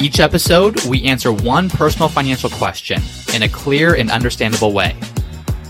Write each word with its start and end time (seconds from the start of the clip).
Each 0.00 0.18
episode, 0.18 0.82
we 0.86 1.04
answer 1.04 1.30
one 1.30 1.68
personal 1.68 2.08
financial 2.08 2.48
question 2.48 3.02
in 3.34 3.42
a 3.42 3.48
clear 3.50 3.96
and 3.96 4.10
understandable 4.10 4.72
way. 4.72 4.96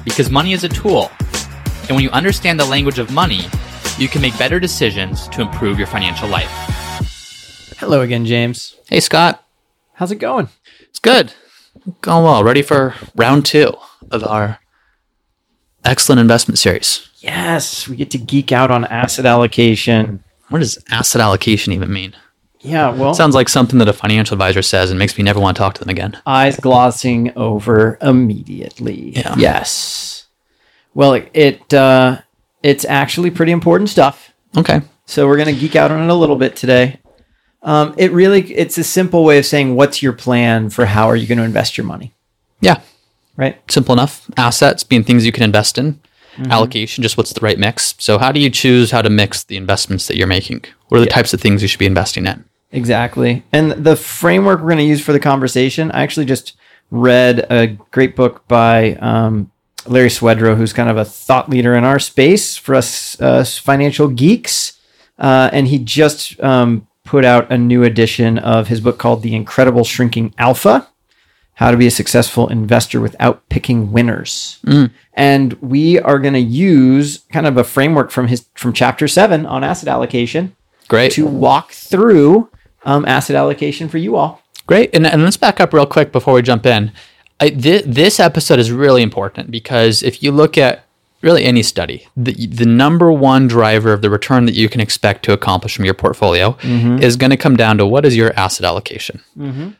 Because 0.04 0.30
money 0.30 0.52
is 0.52 0.62
a 0.62 0.68
tool, 0.68 1.10
and 1.88 1.96
when 1.96 2.04
you 2.04 2.10
understand 2.10 2.60
the 2.60 2.64
language 2.64 3.00
of 3.00 3.10
money, 3.10 3.40
you 3.98 4.06
can 4.06 4.22
make 4.22 4.38
better 4.38 4.60
decisions 4.60 5.26
to 5.30 5.40
improve 5.40 5.78
your 5.78 5.88
financial 5.88 6.28
life. 6.28 6.48
Hello 7.78 8.02
again, 8.02 8.24
James. 8.24 8.76
Hey, 8.88 9.00
Scott. 9.00 9.44
How's 9.94 10.12
it 10.12 10.20
going? 10.20 10.48
It's 10.82 11.00
good. 11.00 11.32
Going 12.00 12.22
well. 12.22 12.44
Ready 12.44 12.62
for 12.62 12.94
round 13.16 13.44
two 13.44 13.72
of 14.12 14.22
our 14.22 14.60
excellent 15.84 16.20
investment 16.20 16.60
series. 16.60 17.10
Yes, 17.18 17.88
we 17.88 17.96
get 17.96 18.12
to 18.12 18.18
geek 18.18 18.52
out 18.52 18.70
on 18.70 18.84
asset 18.84 19.26
allocation. 19.26 20.22
What 20.50 20.60
does 20.60 20.78
asset 20.88 21.20
allocation 21.20 21.72
even 21.72 21.92
mean? 21.92 22.14
Yeah, 22.62 22.90
well, 22.90 23.14
Sounds 23.14 23.34
like 23.34 23.48
something 23.48 23.78
that 23.78 23.88
a 23.88 23.92
financial 23.92 24.34
advisor 24.34 24.60
says 24.62 24.90
and 24.90 24.98
makes 24.98 25.16
me 25.16 25.24
never 25.24 25.40
want 25.40 25.56
to 25.56 25.58
talk 25.60 25.74
to 25.74 25.80
them 25.80 25.88
again. 25.88 26.20
eyes 26.26 26.56
glossing 26.56 27.32
over 27.36 27.96
immediately. 28.02 29.12
Yeah. 29.16 29.34
Yes. 29.38 30.26
Well, 30.94 31.14
it, 31.14 31.30
it 31.32 31.74
uh, 31.74 32.18
it's 32.62 32.84
actually 32.84 33.30
pretty 33.30 33.52
important 33.52 33.88
stuff. 33.88 34.32
Okay. 34.56 34.82
So 35.06 35.26
we're 35.26 35.38
gonna 35.38 35.52
geek 35.52 35.74
out 35.76 35.90
on 35.90 36.02
it 36.02 36.12
a 36.12 36.14
little 36.14 36.36
bit 36.36 36.54
today. 36.56 37.00
Um, 37.62 37.94
it 37.98 38.12
really 38.12 38.42
it's 38.54 38.76
a 38.78 38.84
simple 38.84 39.24
way 39.24 39.38
of 39.38 39.46
saying 39.46 39.74
what's 39.76 40.02
your 40.02 40.12
plan 40.12 40.70
for 40.70 40.86
how 40.86 41.06
are 41.08 41.16
you 41.16 41.26
going 41.26 41.36
to 41.38 41.44
invest 41.44 41.76
your 41.76 41.86
money, 41.86 42.14
Yeah. 42.62 42.80
right? 43.36 43.60
Simple 43.70 43.92
enough. 43.92 44.30
Assets 44.38 44.82
being 44.82 45.04
things 45.04 45.26
you 45.26 45.32
can 45.32 45.42
invest 45.42 45.76
in. 45.76 46.00
Allocation, 46.48 47.02
just 47.02 47.18
what's 47.18 47.34
the 47.34 47.40
right 47.42 47.58
mix. 47.58 47.94
So, 47.98 48.16
how 48.16 48.32
do 48.32 48.40
you 48.40 48.48
choose 48.48 48.92
how 48.92 49.02
to 49.02 49.10
mix 49.10 49.44
the 49.44 49.58
investments 49.58 50.06
that 50.06 50.16
you're 50.16 50.26
making? 50.26 50.64
What 50.88 50.98
are 50.98 51.04
the 51.04 51.10
types 51.10 51.34
of 51.34 51.40
things 51.42 51.60
you 51.60 51.68
should 51.68 51.78
be 51.80 51.84
investing 51.86 52.26
in? 52.26 52.44
Exactly. 52.72 53.42
And 53.52 53.72
the 53.72 53.96
framework 53.96 54.60
we're 54.60 54.70
going 54.70 54.78
to 54.78 54.84
use 54.84 55.04
for 55.04 55.12
the 55.12 55.20
conversation, 55.20 55.90
I 55.90 56.02
actually 56.02 56.26
just 56.26 56.56
read 56.90 57.46
a 57.50 57.78
great 57.90 58.16
book 58.16 58.46
by 58.48 58.94
um, 58.94 59.50
Larry 59.86 60.08
Swedroe, 60.08 60.56
who's 60.56 60.72
kind 60.72 60.90
of 60.90 60.96
a 60.96 61.04
thought 61.04 61.48
leader 61.48 61.74
in 61.74 61.84
our 61.84 61.98
space 61.98 62.56
for 62.56 62.74
us 62.74 63.20
uh, 63.20 63.44
financial 63.44 64.08
geeks. 64.08 64.78
Uh, 65.18 65.50
and 65.52 65.68
he 65.68 65.78
just 65.78 66.40
um, 66.40 66.86
put 67.04 67.24
out 67.24 67.50
a 67.50 67.58
new 67.58 67.82
edition 67.82 68.38
of 68.38 68.68
his 68.68 68.80
book 68.80 68.98
called 68.98 69.22
The 69.22 69.34
Incredible 69.34 69.84
Shrinking 69.84 70.32
Alpha 70.38 70.88
How 71.54 71.70
to 71.70 71.76
Be 71.76 71.86
a 71.86 71.90
Successful 71.90 72.48
Investor 72.48 73.00
Without 73.00 73.46
Picking 73.48 73.92
Winners. 73.92 74.60
And 75.14 75.52
we 75.54 75.98
are 75.98 76.18
going 76.18 76.34
to 76.34 76.40
use 76.40 77.18
kind 77.32 77.46
of 77.46 77.56
a 77.56 77.64
framework 77.64 78.10
from 78.10 78.28
his 78.28 78.46
from 78.54 78.72
chapter 78.72 79.08
seven 79.08 79.44
on 79.44 79.64
asset 79.64 79.88
allocation 79.88 80.56
Great. 80.88 81.12
to 81.12 81.26
walk 81.26 81.72
through 81.72 82.48
um, 82.84 83.04
asset 83.06 83.36
allocation 83.36 83.88
for 83.88 83.98
you 83.98 84.16
all. 84.16 84.42
Great. 84.66 84.94
And, 84.94 85.06
and 85.06 85.22
let's 85.22 85.36
back 85.36 85.60
up 85.60 85.72
real 85.72 85.86
quick 85.86 86.12
before 86.12 86.34
we 86.34 86.42
jump 86.42 86.66
in. 86.66 86.92
I, 87.40 87.50
thi- 87.50 87.82
this 87.84 88.20
episode 88.20 88.58
is 88.58 88.70
really 88.70 89.02
important 89.02 89.50
because 89.50 90.02
if 90.02 90.22
you 90.22 90.30
look 90.30 90.56
at 90.58 90.84
really 91.22 91.44
any 91.44 91.62
study, 91.62 92.06
the, 92.16 92.46
the 92.46 92.64
number 92.66 93.10
one 93.12 93.46
driver 93.46 93.92
of 93.92 94.00
the 94.00 94.08
return 94.08 94.46
that 94.46 94.54
you 94.54 94.68
can 94.68 94.80
expect 94.80 95.22
to 95.24 95.32
accomplish 95.32 95.76
from 95.76 95.84
your 95.84 95.92
portfolio 95.94 96.56
is 97.02 97.16
going 97.16 97.30
to 97.30 97.36
come 97.36 97.56
down 97.56 97.76
to 97.78 97.86
what 97.86 98.04
is 98.06 98.16
your 98.16 98.32
asset 98.38 98.64
allocation. 98.64 99.20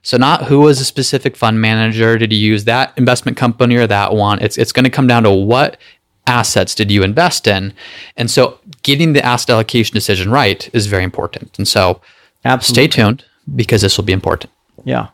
So, 0.02 0.16
not 0.16 0.44
who 0.44 0.60
was 0.60 0.80
a 0.80 0.84
specific 0.84 1.36
fund 1.36 1.60
manager, 1.60 2.18
did 2.18 2.32
you 2.32 2.38
use 2.38 2.64
that 2.64 2.92
investment 2.98 3.36
company 3.38 3.76
or 3.76 3.86
that 3.86 4.14
one? 4.14 4.38
It's, 4.42 4.58
it's 4.58 4.72
going 4.72 4.84
to 4.84 4.90
come 4.90 5.06
down 5.06 5.22
to 5.22 5.30
what 5.30 5.78
assets 6.26 6.74
did 6.74 6.90
you 6.90 7.02
invest 7.02 7.46
in? 7.46 7.72
And 8.16 8.30
so, 8.30 8.58
getting 8.82 9.12
the 9.14 9.24
asset 9.24 9.50
allocation 9.50 9.94
decision 9.94 10.30
right 10.30 10.68
is 10.74 10.88
very 10.88 11.04
important. 11.04 11.56
And 11.58 11.66
so, 11.66 12.00
Absolutely. 12.44 12.90
stay 12.90 13.02
tuned 13.02 13.24
because 13.54 13.82
this 13.82 13.96
will 13.96 14.04
be 14.04 14.12
important. 14.12 14.52
Yeah, 14.84 15.08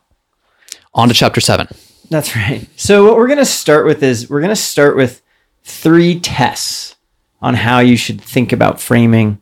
On 0.95 1.09
to 1.09 1.15
chapter 1.15 1.41
seven. 1.41 1.69
that's 2.09 2.37
right. 2.37 2.69
So 2.77 3.05
what 3.05 3.17
we're 3.17 3.27
going 3.27 3.39
to 3.39 3.45
start 3.45 3.85
with 3.87 4.03
is 4.03 4.31
we're 4.31 4.41
going 4.41 4.51
to 4.51 4.57
start 4.57 4.97
with 4.97 5.23
three 5.65 6.21
tests 6.21 6.95
on 7.43 7.55
how 7.55 7.81
you 7.81 7.97
should 7.97 8.21
think 8.21 8.53
about 8.53 8.81
framing 8.81 9.39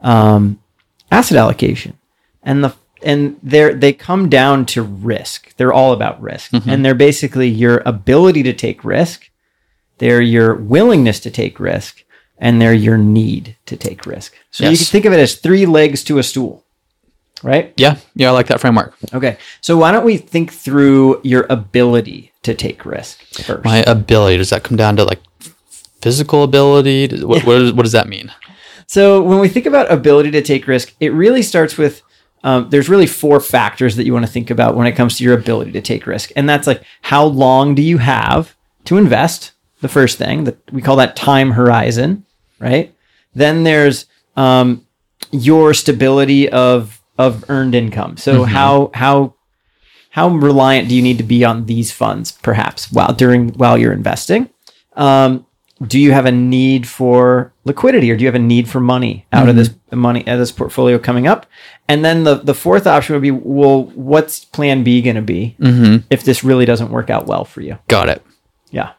um, 0.00 0.60
asset 1.10 1.36
allocation, 1.38 1.98
and 2.42 2.62
the 2.64 2.74
and 3.02 3.36
they 3.42 3.74
they 3.74 3.92
come 3.92 4.28
down 4.28 4.64
to 4.66 4.82
risk. 4.82 5.54
They're 5.56 5.72
all 5.72 5.92
about 5.92 6.20
risk, 6.22 6.52
and 6.52 6.84
they're 6.84 6.94
basically 6.94 7.48
your 7.48 7.82
ability 7.84 8.42
to 8.44 8.52
take 8.52 8.84
risk, 8.84 9.28
they're 9.98 10.22
your 10.22 10.54
willingness 10.54 11.20
to 11.20 11.30
take 11.30 11.58
risk, 11.60 12.04
and 12.38 12.60
they're 12.62 12.72
your 12.74 12.96
need 12.98 13.56
to 13.66 13.76
take 13.76 14.06
risk. 14.06 14.34
So 14.50 14.64
you 14.68 14.76
can 14.76 14.86
think 14.86 15.04
of 15.04 15.12
it 15.12 15.18
as 15.20 15.34
three 15.36 15.66
legs 15.66 16.02
to 16.04 16.18
a 16.18 16.22
stool, 16.22 16.63
right? 17.42 17.72
Yeah, 17.76 17.98
yeah, 18.14 18.28
I 18.28 18.32
like 18.32 18.46
that 18.48 18.60
framework. 18.60 18.94
Okay, 19.12 19.38
so 19.60 19.76
why 19.76 19.92
don't 19.92 20.04
we 20.04 20.16
think 20.16 20.52
through 20.52 21.20
your 21.22 21.46
ability 21.50 22.32
to 22.42 22.54
take 22.54 22.84
risk 22.84 23.22
first? 23.22 23.64
My 23.64 23.78
ability 23.86 24.36
does 24.36 24.50
that 24.50 24.64
come 24.64 24.76
down 24.76 24.96
to 24.96 25.04
like 25.04 25.20
physical 26.00 26.42
ability? 26.42 27.08
What, 27.24 27.44
what, 27.44 27.58
does, 27.58 27.72
what 27.72 27.82
does 27.82 27.92
that 27.92 28.08
mean? 28.08 28.32
So 28.86 29.22
when 29.22 29.40
we 29.40 29.48
think 29.48 29.66
about 29.66 29.90
ability 29.90 30.30
to 30.32 30.42
take 30.42 30.66
risk, 30.66 30.94
it 31.00 31.12
really 31.12 31.42
starts 31.42 31.76
with 31.78 32.02
um, 32.44 32.68
there's 32.68 32.90
really 32.90 33.06
four 33.06 33.40
factors 33.40 33.96
that 33.96 34.04
you 34.04 34.12
want 34.12 34.26
to 34.26 34.30
think 34.30 34.50
about 34.50 34.76
when 34.76 34.86
it 34.86 34.92
comes 34.92 35.16
to 35.16 35.24
your 35.24 35.32
ability 35.36 35.72
to 35.72 35.80
take 35.80 36.06
risk, 36.06 36.30
and 36.36 36.48
that's 36.48 36.66
like 36.66 36.82
how 37.00 37.24
long 37.24 37.74
do 37.74 37.82
you 37.82 37.98
have 37.98 38.54
to 38.84 38.98
invest? 38.98 39.52
The 39.80 39.88
first 39.88 40.18
thing 40.18 40.44
that 40.44 40.58
we 40.72 40.82
call 40.82 40.96
that 40.96 41.16
time 41.16 41.52
horizon, 41.52 42.24
right? 42.58 42.94
Then 43.34 43.64
there's 43.64 44.06
um, 44.36 44.86
your 45.30 45.74
stability 45.74 46.48
of 46.48 47.02
of 47.18 47.44
earned 47.48 47.74
income. 47.74 48.16
So 48.16 48.40
mm-hmm. 48.40 48.52
how 48.52 48.90
how 48.94 49.34
how 50.10 50.28
reliant 50.28 50.88
do 50.88 50.94
you 50.94 51.02
need 51.02 51.18
to 51.18 51.24
be 51.24 51.44
on 51.44 51.66
these 51.66 51.92
funds, 51.92 52.32
perhaps 52.32 52.92
while 52.92 53.12
during 53.12 53.50
while 53.50 53.76
you're 53.76 53.92
investing? 53.92 54.50
Um, 54.94 55.46
do 55.84 55.98
you 55.98 56.12
have 56.12 56.24
a 56.24 56.32
need 56.32 56.86
for 56.86 57.52
liquidity 57.64 58.10
or 58.10 58.16
do 58.16 58.22
you 58.22 58.28
have 58.28 58.34
a 58.34 58.38
need 58.38 58.68
for 58.68 58.78
money 58.78 59.26
out 59.32 59.48
of 59.48 59.56
this 59.56 59.70
mm-hmm. 59.70 59.98
money 59.98 60.20
out 60.26 60.34
of 60.34 60.38
this 60.38 60.52
portfolio 60.52 60.98
coming 60.98 61.26
up? 61.26 61.46
And 61.88 62.04
then 62.04 62.24
the 62.24 62.36
the 62.36 62.54
fourth 62.54 62.86
option 62.86 63.14
would 63.14 63.22
be, 63.22 63.30
well, 63.30 63.84
what's 63.84 64.44
plan 64.44 64.84
B 64.84 65.02
going 65.02 65.16
to 65.16 65.22
be 65.22 65.56
mm-hmm. 65.58 66.06
if 66.10 66.22
this 66.24 66.44
really 66.44 66.64
doesn't 66.64 66.90
work 66.90 67.10
out 67.10 67.26
well 67.26 67.44
for 67.44 67.60
you? 67.60 67.78
Got 67.88 68.08
it. 68.08 68.24
Yeah. 68.70 68.92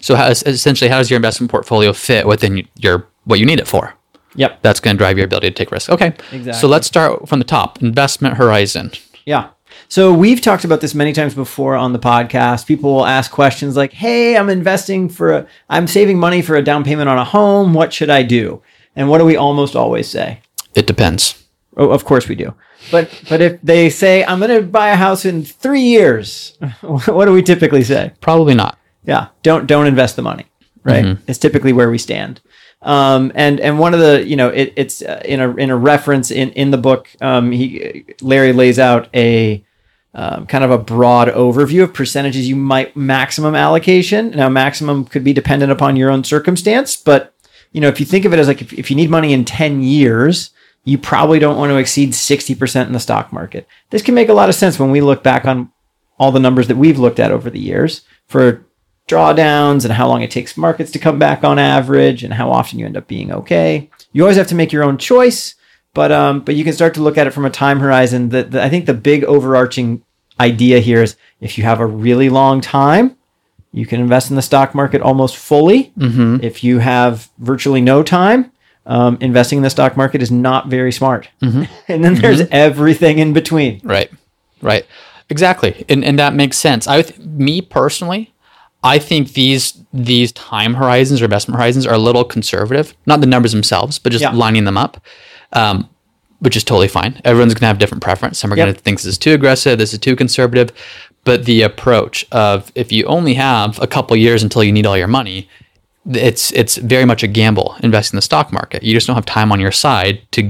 So 0.00 0.14
how, 0.14 0.28
essentially, 0.28 0.88
how 0.88 0.98
does 0.98 1.10
your 1.10 1.16
investment 1.16 1.50
portfolio 1.50 1.92
fit 1.92 2.26
within 2.26 2.66
your 2.76 3.08
what 3.24 3.38
you 3.38 3.46
need 3.46 3.60
it 3.60 3.68
for? 3.68 3.94
Yep. 4.34 4.62
That's 4.62 4.80
going 4.80 4.96
to 4.96 4.98
drive 4.98 5.18
your 5.18 5.26
ability 5.26 5.50
to 5.50 5.54
take 5.54 5.70
risk. 5.70 5.90
Okay. 5.90 6.08
Exactly. 6.32 6.52
So 6.54 6.68
let's 6.68 6.86
start 6.86 7.28
from 7.28 7.38
the 7.38 7.44
top. 7.44 7.82
Investment 7.82 8.36
horizon. 8.36 8.92
Yeah. 9.24 9.50
So 9.88 10.12
we've 10.12 10.40
talked 10.40 10.64
about 10.64 10.80
this 10.80 10.94
many 10.94 11.12
times 11.12 11.34
before 11.34 11.76
on 11.76 11.92
the 11.92 11.98
podcast. 11.98 12.66
People 12.66 12.94
will 12.94 13.06
ask 13.06 13.30
questions 13.30 13.76
like, 13.76 13.92
"Hey, 13.92 14.36
I'm 14.36 14.48
investing 14.48 15.08
for 15.08 15.32
a 15.32 15.46
I'm 15.68 15.86
saving 15.86 16.18
money 16.18 16.42
for 16.42 16.56
a 16.56 16.62
down 16.62 16.84
payment 16.84 17.08
on 17.08 17.18
a 17.18 17.24
home. 17.24 17.74
What 17.74 17.92
should 17.92 18.10
I 18.10 18.22
do?" 18.22 18.62
And 18.96 19.08
what 19.08 19.18
do 19.18 19.24
we 19.24 19.36
almost 19.36 19.76
always 19.76 20.08
say? 20.08 20.40
It 20.74 20.86
depends. 20.86 21.42
Oh, 21.76 21.90
of 21.90 22.04
course 22.04 22.28
we 22.28 22.34
do. 22.34 22.54
But 22.90 23.10
but 23.28 23.40
if 23.40 23.60
they 23.62 23.90
say 23.90 24.24
I'm 24.24 24.38
going 24.38 24.62
to 24.62 24.66
buy 24.66 24.88
a 24.88 24.96
house 24.96 25.24
in 25.24 25.44
3 25.44 25.80
years, 25.80 26.56
what 26.80 27.24
do 27.26 27.32
we 27.32 27.42
typically 27.42 27.84
say? 27.84 28.12
Probably 28.20 28.54
not. 28.54 28.78
Yeah, 29.04 29.28
don't 29.42 29.66
don't 29.66 29.86
invest 29.86 30.16
the 30.16 30.22
money, 30.22 30.46
right? 30.84 31.04
Mm-hmm. 31.04 31.24
It's 31.28 31.38
typically 31.38 31.72
where 31.72 31.90
we 31.90 31.98
stand. 31.98 32.40
Um, 32.82 33.30
and 33.36 33.60
and 33.60 33.78
one 33.78 33.94
of 33.94 34.00
the 34.00 34.26
you 34.26 34.34
know 34.34 34.48
it, 34.48 34.72
it's 34.76 35.02
uh, 35.02 35.22
in 35.24 35.40
a 35.40 35.54
in 35.54 35.70
a 35.70 35.76
reference 35.76 36.30
in 36.30 36.50
in 36.50 36.72
the 36.72 36.78
book. 36.78 37.08
Um, 37.20 37.52
he 37.52 38.04
Larry 38.20 38.52
lays 38.52 38.78
out 38.78 39.08
a 39.14 39.64
um, 40.14 40.46
kind 40.46 40.64
of 40.64 40.70
a 40.70 40.78
broad 40.78 41.28
overview 41.28 41.84
of 41.84 41.94
percentages 41.94 42.48
you 42.48 42.56
might 42.56 42.96
maximum 42.96 43.54
allocation. 43.54 44.30
Now, 44.30 44.48
maximum 44.48 45.04
could 45.04 45.24
be 45.24 45.32
dependent 45.32 45.72
upon 45.72 45.96
your 45.96 46.10
own 46.10 46.24
circumstance, 46.24 46.96
but 46.96 47.34
you 47.70 47.80
know 47.80 47.88
if 47.88 48.00
you 48.00 48.06
think 48.06 48.24
of 48.24 48.32
it 48.32 48.40
as 48.40 48.48
like 48.48 48.60
if, 48.60 48.72
if 48.72 48.90
you 48.90 48.96
need 48.96 49.10
money 49.10 49.32
in 49.32 49.44
ten 49.44 49.80
years, 49.80 50.50
you 50.84 50.98
probably 50.98 51.38
don't 51.38 51.56
want 51.56 51.70
to 51.70 51.76
exceed 51.76 52.16
sixty 52.16 52.54
percent 52.54 52.88
in 52.88 52.92
the 52.92 53.00
stock 53.00 53.32
market. 53.32 53.68
This 53.90 54.02
can 54.02 54.16
make 54.16 54.28
a 54.28 54.34
lot 54.34 54.48
of 54.48 54.56
sense 54.56 54.78
when 54.78 54.90
we 54.90 55.00
look 55.00 55.22
back 55.22 55.44
on 55.44 55.70
all 56.18 56.32
the 56.32 56.40
numbers 56.40 56.66
that 56.66 56.76
we've 56.76 56.98
looked 56.98 57.20
at 57.20 57.30
over 57.30 57.48
the 57.48 57.60
years 57.60 58.02
for 58.26 58.66
drawdowns 59.08 59.84
and 59.84 59.92
how 59.92 60.08
long 60.08 60.22
it 60.22 60.30
takes 60.30 60.56
markets 60.56 60.90
to 60.92 60.98
come 60.98 61.18
back 61.18 61.44
on 61.44 61.58
average 61.58 62.22
and 62.22 62.32
how 62.34 62.50
often 62.50 62.78
you 62.78 62.86
end 62.86 62.96
up 62.96 63.08
being 63.08 63.32
okay. 63.32 63.90
You 64.12 64.22
always 64.22 64.36
have 64.36 64.46
to 64.48 64.54
make 64.54 64.72
your 64.72 64.84
own 64.84 64.98
choice, 64.98 65.54
but 65.94 66.12
um, 66.12 66.40
but 66.40 66.54
you 66.54 66.64
can 66.64 66.72
start 66.72 66.94
to 66.94 67.02
look 67.02 67.18
at 67.18 67.26
it 67.26 67.32
from 67.32 67.44
a 67.44 67.50
time 67.50 67.80
horizon. 67.80 68.30
That 68.30 68.54
I 68.54 68.68
think 68.68 68.86
the 68.86 68.94
big 68.94 69.24
overarching 69.24 70.02
idea 70.40 70.80
here 70.80 71.02
is 71.02 71.16
if 71.40 71.58
you 71.58 71.64
have 71.64 71.80
a 71.80 71.86
really 71.86 72.28
long 72.28 72.60
time, 72.60 73.16
you 73.72 73.86
can 73.86 74.00
invest 74.00 74.30
in 74.30 74.36
the 74.36 74.42
stock 74.42 74.74
market 74.74 75.00
almost 75.02 75.36
fully. 75.36 75.92
If 76.42 76.62
you 76.62 76.78
have 76.78 77.30
virtually 77.38 77.80
no 77.80 78.02
time, 78.02 78.52
um, 78.86 79.18
investing 79.20 79.58
in 79.58 79.62
the 79.62 79.70
stock 79.70 79.96
market 79.96 80.22
is 80.22 80.30
not 80.30 80.68
very 80.68 80.92
smart. 80.92 81.28
and 81.40 82.04
then 82.04 82.14
there's 82.14 82.40
everything 82.50 83.18
in 83.18 83.32
between. 83.32 83.80
Right. 83.84 84.10
Right. 84.60 84.86
Exactly. 85.30 85.84
And 85.88 86.04
and 86.04 86.18
that 86.18 86.34
makes 86.34 86.58
sense. 86.58 86.86
I 86.86 87.04
me 87.18 87.62
personally, 87.62 88.32
I 88.84 88.98
think 88.98 89.34
these 89.34 89.74
these 89.92 90.32
time 90.32 90.74
horizons 90.74 91.20
or 91.20 91.24
investment 91.24 91.56
horizons 91.58 91.86
are 91.86 91.94
a 91.94 91.98
little 91.98 92.24
conservative. 92.24 92.94
Not 93.06 93.20
the 93.20 93.26
numbers 93.26 93.52
themselves, 93.52 93.98
but 93.98 94.10
just 94.12 94.22
Yeah. 94.22 94.32
lining 94.32 94.64
them 94.64 94.76
up. 94.78 95.00
Um, 95.52 95.88
which 96.40 96.56
is 96.56 96.64
totally 96.64 96.88
fine. 96.88 97.20
Everyone's 97.24 97.54
gonna 97.54 97.68
have 97.68 97.78
different 97.78 98.02
preference. 98.02 98.36
Some 98.40 98.52
are 98.52 98.56
Yep. 98.56 98.66
gonna 98.66 98.78
think 98.78 98.98
this 98.98 99.06
is 99.06 99.16
too 99.18 99.32
aggressive, 99.32 99.78
this 99.78 99.92
is 99.92 100.00
too 100.00 100.16
conservative. 100.16 100.70
But 101.24 101.44
the 101.44 101.62
approach 101.62 102.26
of 102.32 102.72
if 102.74 102.90
you 102.90 103.04
only 103.04 103.34
have 103.34 103.80
a 103.80 103.86
couple 103.86 104.16
years 104.16 104.42
until 104.42 104.64
you 104.64 104.72
need 104.72 104.84
all 104.84 104.98
your 104.98 105.06
money, 105.06 105.48
it's 106.10 106.50
it's 106.50 106.78
very 106.78 107.04
much 107.04 107.22
a 107.22 107.28
gamble 107.28 107.76
investing 107.80 108.16
in 108.16 108.18
the 108.18 108.22
stock 108.22 108.52
market. 108.52 108.82
You 108.82 108.92
just 108.92 109.06
don't 109.06 109.14
have 109.14 109.24
time 109.26 109.52
on 109.52 109.60
your 109.60 109.70
side 109.70 110.20
to. 110.32 110.42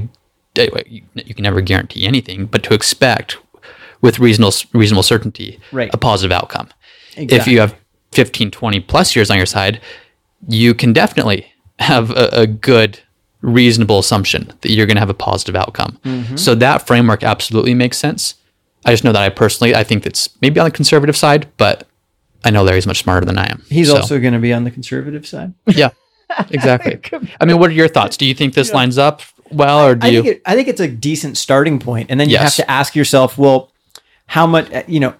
You 0.55 1.01
you 1.13 1.33
can 1.35 1.43
never 1.43 1.61
guarantee 1.61 2.05
anything, 2.07 2.45
but 2.45 2.63
to 2.63 2.73
expect 2.73 3.37
with 4.01 4.17
reasonable 4.19 4.53
reasonable 4.73 5.03
certainty 5.03 5.59
Right. 5.71 5.91
a 5.93 5.97
positive 5.97 6.31
outcome. 6.31 6.69
If 7.15 7.45
you 7.47 7.59
have 7.59 7.75
15, 8.13 8.51
20 8.51 8.79
plus 8.81 9.15
years 9.15 9.29
on 9.31 9.37
your 9.37 9.45
side, 9.45 9.81
you 10.47 10.73
can 10.73 10.93
definitely 10.93 11.47
have 11.79 12.11
a, 12.11 12.29
a 12.41 12.47
good, 12.47 12.99
reasonable 13.41 13.99
assumption 13.99 14.51
that 14.61 14.71
you're 14.71 14.85
going 14.85 14.95
to 14.95 15.01
have 15.01 15.09
a 15.09 15.13
positive 15.13 15.55
outcome. 15.55 15.99
Mm-hmm. 16.05 16.37
So 16.37 16.55
that 16.55 16.87
framework 16.87 17.23
absolutely 17.23 17.73
makes 17.73 17.97
sense. 17.97 18.35
I 18.85 18.91
just 18.91 19.03
know 19.03 19.11
that 19.11 19.21
I 19.21 19.29
personally, 19.29 19.75
I 19.75 19.83
think 19.83 20.03
that's 20.03 20.29
maybe 20.41 20.59
on 20.59 20.65
the 20.65 20.71
conservative 20.71 21.15
side, 21.17 21.47
but 21.57 21.87
I 22.43 22.51
know 22.51 22.63
Larry's 22.63 22.87
much 22.87 22.99
smarter 23.03 23.25
than 23.25 23.37
I 23.37 23.49
am. 23.49 23.63
He's 23.69 23.89
So, 23.89 23.97
also 23.97 24.19
going 24.19 24.33
to 24.33 24.39
be 24.39 24.51
on 24.53 24.63
the 24.65 24.71
conservative 24.71 25.25
side. 25.25 25.53
yeah, 25.67 25.89
exactly. 26.51 26.99
I 27.39 27.45
mean, 27.45 27.59
what 27.59 27.69
are 27.69 27.73
your 27.73 27.87
thoughts? 27.87 28.17
Do 28.17 28.25
you 28.25 28.33
think 28.33 28.53
this 28.53 28.73
lines 28.73 28.97
up 28.97 29.21
well, 29.51 29.85
or 29.85 29.95
do 29.95 30.07
I 30.07 30.09
you? 30.09 30.23
think 30.23 30.35
it, 30.37 30.41
I 30.45 30.55
think 30.55 30.67
it's 30.67 30.81
a 30.81 30.87
decent 30.87 31.37
starting 31.37 31.79
point, 31.79 32.09
and 32.09 32.19
then 32.19 32.27
you 32.29 32.33
Yes. 32.33 32.57
have 32.57 32.65
to 32.65 32.71
ask 32.71 32.95
yourself, 32.95 33.37
well, 33.37 33.71
how 34.27 34.47
much? 34.47 34.69
You 34.87 34.99
know, 34.99 35.13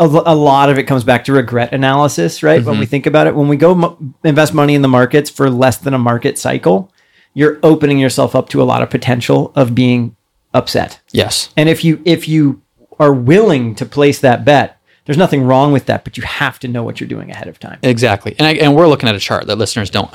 a, 0.00 0.04
a 0.04 0.34
lot 0.34 0.70
of 0.70 0.78
it 0.78 0.84
comes 0.84 1.04
back 1.04 1.24
to 1.24 1.32
regret 1.32 1.72
analysis, 1.72 2.42
right? 2.42 2.64
When 2.64 2.78
we 2.78 2.84
Mm-hmm. 2.84 2.90
think 2.90 3.06
about 3.06 3.26
it, 3.26 3.34
when 3.34 3.48
we 3.48 3.56
go 3.56 3.74
mo- 3.74 3.98
invest 4.24 4.54
money 4.54 4.74
in 4.74 4.82
the 4.82 4.88
markets 4.88 5.28
for 5.30 5.50
less 5.50 5.76
than 5.78 5.94
a 5.94 5.98
market 5.98 6.38
cycle, 6.38 6.92
you're 7.34 7.58
opening 7.62 7.98
yourself 7.98 8.34
up 8.34 8.48
to 8.50 8.62
a 8.62 8.64
lot 8.64 8.82
of 8.82 8.90
potential 8.90 9.52
of 9.54 9.74
being 9.74 10.14
upset. 10.54 11.00
yes, 11.12 11.50
And 11.56 11.68
if 11.68 11.84
you 11.84 12.00
if 12.04 12.26
you 12.28 12.62
are 12.98 13.12
willing 13.12 13.74
to 13.76 13.84
place 13.86 14.18
that 14.20 14.44
bet, 14.44 14.80
there's 15.04 15.18
nothing 15.18 15.42
wrong 15.44 15.72
with 15.72 15.86
that, 15.86 16.04
but 16.04 16.16
you 16.16 16.22
have 16.24 16.58
to 16.60 16.68
know 16.68 16.82
what 16.82 17.00
you're 17.00 17.08
doing 17.08 17.30
ahead 17.30 17.46
of 17.48 17.58
time. 17.58 17.78
Exactly. 17.82 18.34
And, 18.38 18.46
I, 18.46 18.52
and 18.54 18.74
we're 18.74 18.88
looking 18.88 19.08
at 19.08 19.14
a 19.14 19.20
chart 19.20 19.46
that 19.46 19.56
listeners 19.56 19.88
don't 19.90 20.10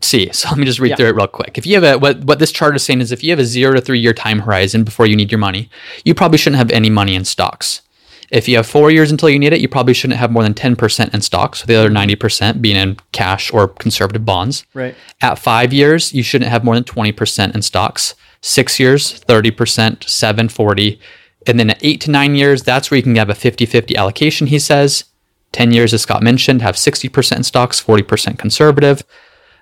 see. 0.00 0.30
So 0.32 0.48
let 0.50 0.58
me 0.58 0.64
just 0.64 0.78
read 0.78 0.90
Yeah. 0.90 0.96
through 0.96 1.08
it 1.08 1.14
real 1.16 1.26
quick. 1.26 1.58
If 1.58 1.66
you 1.66 1.74
have 1.74 1.84
a, 1.84 1.98
what, 1.98 2.20
what 2.24 2.38
this 2.38 2.52
chart 2.52 2.76
is 2.76 2.82
saying 2.84 3.00
is 3.00 3.10
if 3.12 3.24
you 3.24 3.30
have 3.30 3.38
a 3.40 3.44
zero 3.44 3.74
to 3.74 3.80
three 3.80 3.98
year 3.98 4.12
time 4.14 4.40
horizon 4.40 4.84
before 4.84 5.06
you 5.06 5.16
need 5.16 5.32
your 5.32 5.38
money, 5.40 5.68
you 6.04 6.14
probably 6.14 6.38
shouldn't 6.38 6.58
have 6.58 6.70
any 6.70 6.88
money 6.90 7.14
in 7.16 7.24
stocks. 7.24 7.82
If 8.30 8.46
you 8.48 8.56
have 8.56 8.66
four 8.66 8.90
years 8.90 9.10
until 9.10 9.30
you 9.30 9.38
need 9.38 9.52
it, 9.52 9.60
you 9.60 9.68
probably 9.68 9.94
shouldn't 9.94 10.18
have 10.18 10.30
more 10.30 10.42
than 10.42 10.54
10% 10.54 11.14
in 11.14 11.20
stocks, 11.22 11.62
the 11.62 11.76
other 11.76 11.88
90% 11.88 12.60
being 12.60 12.76
in 12.76 12.98
cash 13.12 13.52
or 13.52 13.68
conservative 13.68 14.24
bonds. 14.24 14.66
Right. 14.74 14.94
At 15.22 15.38
five 15.38 15.72
years, 15.72 16.12
you 16.12 16.22
shouldn't 16.22 16.50
have 16.50 16.64
more 16.64 16.74
than 16.74 16.84
20% 16.84 17.54
in 17.54 17.62
stocks. 17.62 18.14
Six 18.40 18.78
years, 18.78 19.20
30%, 19.20 20.08
seven, 20.08 20.48
40. 20.48 21.00
And 21.46 21.58
then 21.58 21.70
at 21.70 21.82
eight 21.82 22.00
to 22.02 22.10
nine 22.10 22.34
years, 22.34 22.62
that's 22.62 22.90
where 22.90 22.96
you 22.96 23.02
can 23.02 23.16
have 23.16 23.30
a 23.30 23.34
50 23.34 23.64
50 23.64 23.96
allocation, 23.96 24.46
he 24.48 24.58
says. 24.58 25.04
10 25.52 25.72
years, 25.72 25.94
as 25.94 26.02
Scott 26.02 26.22
mentioned, 26.22 26.60
have 26.60 26.76
60% 26.76 27.36
in 27.36 27.42
stocks, 27.42 27.82
40% 27.82 28.38
conservative. 28.38 29.02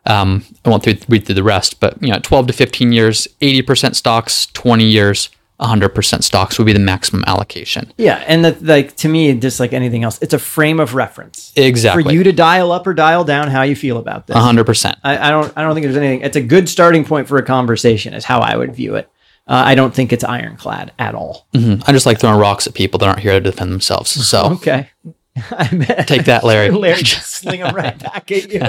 Um, 0.04 0.44
I 0.64 0.70
won't 0.70 0.86
read 0.86 1.24
through 1.24 1.34
the 1.34 1.42
rest, 1.42 1.80
but 1.80 2.00
you 2.02 2.10
know, 2.10 2.18
12 2.20 2.48
to 2.48 2.52
15 2.52 2.92
years, 2.92 3.28
80% 3.40 3.94
stocks, 3.94 4.46
20 4.46 4.84
years, 4.84 5.30
100% 5.60 6.22
stocks 6.22 6.58
would 6.58 6.64
be 6.66 6.72
the 6.72 6.78
maximum 6.78 7.24
allocation. 7.26 7.92
Yeah, 7.96 8.22
and 8.26 8.44
that, 8.44 8.62
like 8.62 8.96
to 8.96 9.08
me, 9.08 9.32
just 9.34 9.58
like 9.60 9.72
anything 9.72 10.04
else, 10.04 10.18
it's 10.20 10.34
a 10.34 10.38
frame 10.38 10.80
of 10.80 10.94
reference 10.94 11.52
Exactly. 11.56 12.02
for 12.04 12.10
you 12.12 12.22
to 12.24 12.32
dial 12.32 12.72
up 12.72 12.86
or 12.86 12.92
dial 12.94 13.24
down 13.24 13.48
how 13.48 13.62
you 13.62 13.74
feel 13.76 13.96
about 13.96 14.26
this. 14.26 14.36
100%. 14.36 14.96
I, 15.02 15.28
I 15.28 15.30
don't. 15.30 15.52
I 15.56 15.62
don't 15.62 15.74
think 15.74 15.84
there's 15.84 15.96
anything. 15.96 16.20
It's 16.20 16.36
a 16.36 16.42
good 16.42 16.68
starting 16.68 17.04
point 17.04 17.26
for 17.28 17.38
a 17.38 17.42
conversation. 17.42 18.12
Is 18.14 18.24
how 18.24 18.40
I 18.40 18.56
would 18.56 18.74
view 18.74 18.96
it. 18.96 19.08
Uh, 19.48 19.62
I 19.64 19.74
don't 19.76 19.94
think 19.94 20.12
it's 20.12 20.24
ironclad 20.24 20.92
at 20.98 21.14
all. 21.14 21.46
Mhm. 21.54 21.82
I 21.86 21.92
just 21.92 22.04
like 22.04 22.18
throwing 22.18 22.38
rocks 22.40 22.66
at 22.66 22.74
people 22.74 22.98
that 22.98 23.08
aren't 23.08 23.20
here 23.20 23.32
to 23.32 23.40
defend 23.40 23.70
themselves. 23.72 24.10
So 24.10 24.40
Okay. 24.54 24.90
I 25.50 25.68
bet. 25.68 26.08
take 26.08 26.24
that, 26.24 26.44
Larry. 26.44 26.70
Larry, 26.84 27.02
just 27.02 27.30
sling 27.30 27.60
them 27.60 27.74
right 27.74 27.98
back 27.98 28.30
at 28.30 28.50
you. 28.50 28.60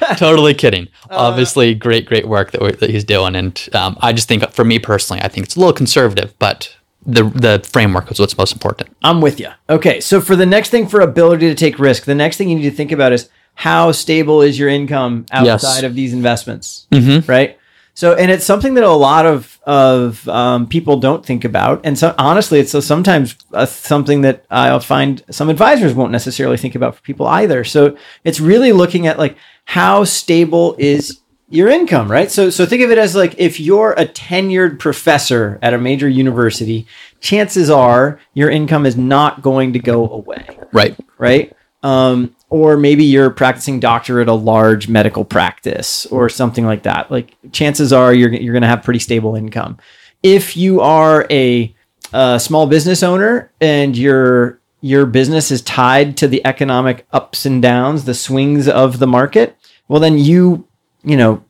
totally 0.16 0.54
kidding. 0.54 0.88
Obviously, 1.10 1.74
great, 1.74 2.06
great 2.06 2.26
work 2.28 2.50
that, 2.52 2.60
we're, 2.60 2.72
that 2.72 2.90
he's 2.90 3.04
doing, 3.04 3.34
and 3.36 3.68
um, 3.72 3.96
I 4.00 4.12
just 4.12 4.28
think, 4.28 4.48
for 4.52 4.64
me 4.64 4.78
personally, 4.78 5.22
I 5.22 5.28
think 5.28 5.46
it's 5.46 5.56
a 5.56 5.60
little 5.60 5.72
conservative, 5.74 6.34
but 6.38 6.74
the 7.06 7.24
the 7.24 7.66
framework 7.70 8.10
is 8.10 8.18
what's 8.18 8.36
most 8.38 8.52
important. 8.52 8.88
I'm 9.02 9.20
with 9.20 9.38
you. 9.38 9.48
Okay, 9.68 10.00
so 10.00 10.20
for 10.20 10.36
the 10.36 10.46
next 10.46 10.70
thing 10.70 10.86
for 10.88 11.00
ability 11.00 11.48
to 11.48 11.54
take 11.54 11.78
risk, 11.78 12.04
the 12.04 12.14
next 12.14 12.36
thing 12.38 12.48
you 12.48 12.56
need 12.56 12.70
to 12.70 12.76
think 12.76 12.92
about 12.92 13.12
is 13.12 13.28
how 13.56 13.92
stable 13.92 14.42
is 14.42 14.58
your 14.58 14.68
income 14.68 15.26
outside 15.30 15.84
of 15.84 15.94
these 15.94 16.12
investments, 16.12 16.86
Mm-hmm. 16.90 17.30
right? 17.30 17.58
So, 17.94 18.14
and 18.14 18.30
it's 18.30 18.44
something 18.44 18.74
that 18.74 18.84
a 18.84 18.90
lot 18.90 19.24
of 19.24 19.58
of 19.64 20.28
um, 20.28 20.66
people 20.66 20.98
don't 20.98 21.24
think 21.24 21.44
about, 21.44 21.80
and 21.84 21.96
so 21.98 22.14
honestly, 22.18 22.58
it's 22.58 22.72
so 22.72 22.80
sometimes 22.80 23.36
uh, 23.52 23.66
something 23.66 24.22
that 24.22 24.44
I'll 24.50 24.80
find 24.80 25.22
some 25.30 25.48
advisors 25.48 25.94
won't 25.94 26.10
necessarily 26.12 26.56
think 26.56 26.74
about 26.74 26.96
for 26.96 27.02
people 27.02 27.26
either. 27.26 27.62
So, 27.64 27.96
it's 28.24 28.40
really 28.40 28.72
looking 28.72 29.06
at 29.06 29.18
like 29.18 29.36
how 29.64 30.02
stable 30.04 30.74
is 30.78 31.20
your 31.48 31.68
income, 31.68 32.10
right? 32.10 32.30
So, 32.32 32.50
so 32.50 32.66
think 32.66 32.82
of 32.82 32.90
it 32.90 32.98
as 32.98 33.14
like 33.14 33.36
if 33.38 33.60
you're 33.60 33.92
a 33.92 34.06
tenured 34.06 34.80
professor 34.80 35.58
at 35.62 35.72
a 35.72 35.78
major 35.78 36.08
university, 36.08 36.86
chances 37.20 37.70
are 37.70 38.18
your 38.32 38.50
income 38.50 38.86
is 38.86 38.96
not 38.96 39.40
going 39.40 39.72
to 39.74 39.78
go 39.78 40.08
away, 40.08 40.44
Right. 40.72 40.96
right? 41.16 41.52
Um, 41.82 42.34
or 42.54 42.76
maybe 42.76 43.02
you're 43.04 43.26
a 43.26 43.30
practicing 43.32 43.80
doctor 43.80 44.20
at 44.20 44.28
a 44.28 44.32
large 44.32 44.86
medical 44.86 45.24
practice 45.24 46.06
or 46.06 46.28
something 46.28 46.64
like 46.64 46.84
that. 46.84 47.10
Like 47.10 47.34
chances 47.50 47.92
are 47.92 48.14
you're 48.14 48.32
you're 48.32 48.52
going 48.52 48.62
to 48.62 48.68
have 48.68 48.84
pretty 48.84 49.00
stable 49.00 49.34
income. 49.34 49.76
If 50.22 50.56
you 50.56 50.80
are 50.80 51.26
a, 51.30 51.74
a 52.12 52.38
small 52.38 52.68
business 52.68 53.02
owner 53.02 53.50
and 53.60 53.98
your 53.98 54.60
your 54.82 55.04
business 55.04 55.50
is 55.50 55.62
tied 55.62 56.16
to 56.18 56.28
the 56.28 56.46
economic 56.46 57.08
ups 57.12 57.44
and 57.44 57.60
downs, 57.60 58.04
the 58.04 58.14
swings 58.14 58.68
of 58.68 59.00
the 59.00 59.08
market, 59.08 59.56
well 59.88 59.98
then 59.98 60.16
you 60.16 60.64
you 61.02 61.16
know 61.16 61.42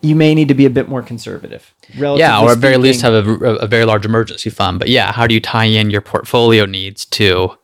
you 0.00 0.16
may 0.16 0.34
need 0.34 0.48
to 0.48 0.54
be 0.54 0.66
a 0.66 0.70
bit 0.70 0.88
more 0.88 1.00
conservative. 1.00 1.72
Yeah, 2.18 2.40
or 2.40 2.50
at 2.52 2.58
very 2.58 2.76
least 2.76 3.02
have 3.02 3.14
a, 3.14 3.30
a 3.58 3.68
very 3.68 3.84
large 3.84 4.04
emergency 4.04 4.50
fund. 4.50 4.80
But 4.80 4.88
yeah, 4.88 5.12
how 5.12 5.28
do 5.28 5.34
you 5.34 5.40
tie 5.40 5.66
in 5.66 5.90
your 5.90 6.00
portfolio 6.00 6.66
needs 6.66 7.04
to, 7.04 7.56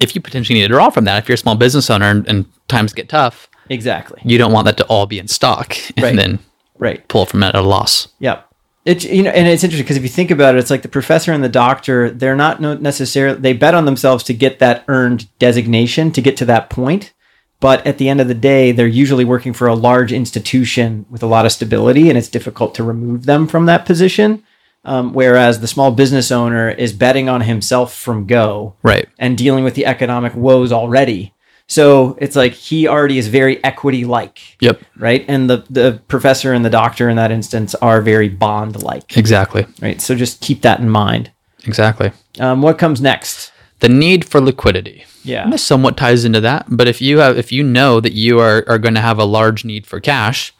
if 0.00 0.14
you 0.14 0.20
potentially 0.20 0.58
need 0.58 0.66
to 0.66 0.72
draw 0.72 0.90
from 0.90 1.04
that, 1.04 1.22
if 1.22 1.28
you're 1.28 1.34
a 1.34 1.38
small 1.38 1.56
business 1.56 1.90
owner 1.90 2.06
and, 2.10 2.26
and 2.28 2.46
times 2.68 2.92
get 2.92 3.08
tough, 3.08 3.48
exactly 3.70 4.20
you 4.24 4.38
don't 4.38 4.52
want 4.52 4.64
that 4.64 4.78
to 4.78 4.84
all 4.86 5.06
be 5.06 5.18
in 5.18 5.28
stock 5.28 5.76
and 5.96 6.02
Right. 6.04 6.16
then 6.16 6.38
right. 6.78 7.06
pull 7.08 7.26
from 7.26 7.42
it 7.42 7.48
at 7.48 7.54
a 7.54 7.60
loss. 7.60 8.08
Yeah. 8.18 8.40
It's 8.84 9.04
you 9.04 9.22
know, 9.22 9.30
and 9.30 9.46
it's 9.46 9.62
interesting 9.62 9.84
because 9.84 9.98
if 9.98 10.02
you 10.02 10.08
think 10.08 10.30
about 10.30 10.54
it, 10.54 10.58
it's 10.58 10.70
like 10.70 10.80
the 10.80 10.88
professor 10.88 11.30
and 11.32 11.44
the 11.44 11.48
doctor. 11.50 12.10
They're 12.10 12.36
not 12.36 12.60
necessarily 12.62 13.38
they 13.38 13.52
bet 13.52 13.74
on 13.74 13.84
themselves 13.84 14.24
to 14.24 14.32
get 14.32 14.60
that 14.60 14.84
earned 14.88 15.28
designation 15.38 16.10
to 16.12 16.22
get 16.22 16.38
to 16.38 16.46
that 16.46 16.70
point, 16.70 17.12
but 17.60 17.86
at 17.86 17.98
the 17.98 18.08
end 18.08 18.20
of 18.22 18.28
the 18.28 18.34
day, 18.34 18.72
they're 18.72 18.86
usually 18.86 19.26
working 19.26 19.52
for 19.52 19.66
a 19.66 19.74
large 19.74 20.10
institution 20.10 21.04
with 21.10 21.22
a 21.22 21.26
lot 21.26 21.44
of 21.44 21.52
stability, 21.52 22.08
and 22.08 22.16
it's 22.16 22.28
difficult 22.28 22.74
to 22.76 22.82
remove 22.82 23.26
them 23.26 23.46
from 23.46 23.66
that 23.66 23.84
position. 23.84 24.42
Um, 24.88 25.12
whereas 25.12 25.60
the 25.60 25.66
small 25.68 25.90
business 25.92 26.30
owner 26.32 26.70
is 26.70 26.92
betting 26.94 27.28
on 27.28 27.42
himself 27.42 27.94
from 27.94 28.26
go, 28.26 28.74
Right. 28.82 29.06
and 29.18 29.36
dealing 29.36 29.62
with 29.64 29.74
the 29.74 29.84
economic 29.86 30.34
woes 30.34 30.72
already. 30.72 31.32
So 31.66 32.16
it's 32.18 32.34
like 32.34 32.54
he 32.54 32.88
already 32.88 33.18
is 33.18 33.28
very 33.28 33.62
equity 33.62 34.04
like 34.06 34.38
Yep. 34.60 34.80
right? 34.96 35.24
And 35.28 35.50
the 35.50 35.58
the 35.68 36.00
professor 36.08 36.54
and 36.54 36.64
the 36.64 36.70
doctor 36.70 37.10
in 37.10 37.16
that 37.16 37.30
instance 37.30 37.74
are 37.82 38.00
very 38.00 38.30
bond 38.30 38.82
like, 38.82 39.16
Exactly. 39.18 39.66
right? 39.82 40.00
So 40.00 40.14
just 40.14 40.40
keep 40.40 40.62
that 40.62 40.80
in 40.80 40.88
mind. 40.88 41.30
Exactly. 41.66 42.10
Um, 42.40 42.62
what 42.62 42.78
comes 42.78 43.00
next? 43.02 43.52
The 43.80 43.88
need 43.90 44.24
for 44.24 44.40
liquidity. 44.40 45.04
Yeah, 45.24 45.42
And 45.44 45.52
this 45.52 45.62
somewhat 45.62 45.96
ties 45.98 46.24
into 46.24 46.40
that. 46.40 46.64
But 46.70 46.88
if 46.88 47.02
you 47.02 47.18
have, 47.18 47.36
if 47.36 47.52
you 47.52 47.62
know 47.62 48.00
that 48.00 48.14
you 48.14 48.38
are, 48.40 48.64
are 48.66 48.78
going 48.78 48.94
to 48.94 49.00
have 49.02 49.18
a 49.18 49.24
large 49.38 49.64
need 49.64 49.86
for 49.86 50.00
cash, 50.00 50.54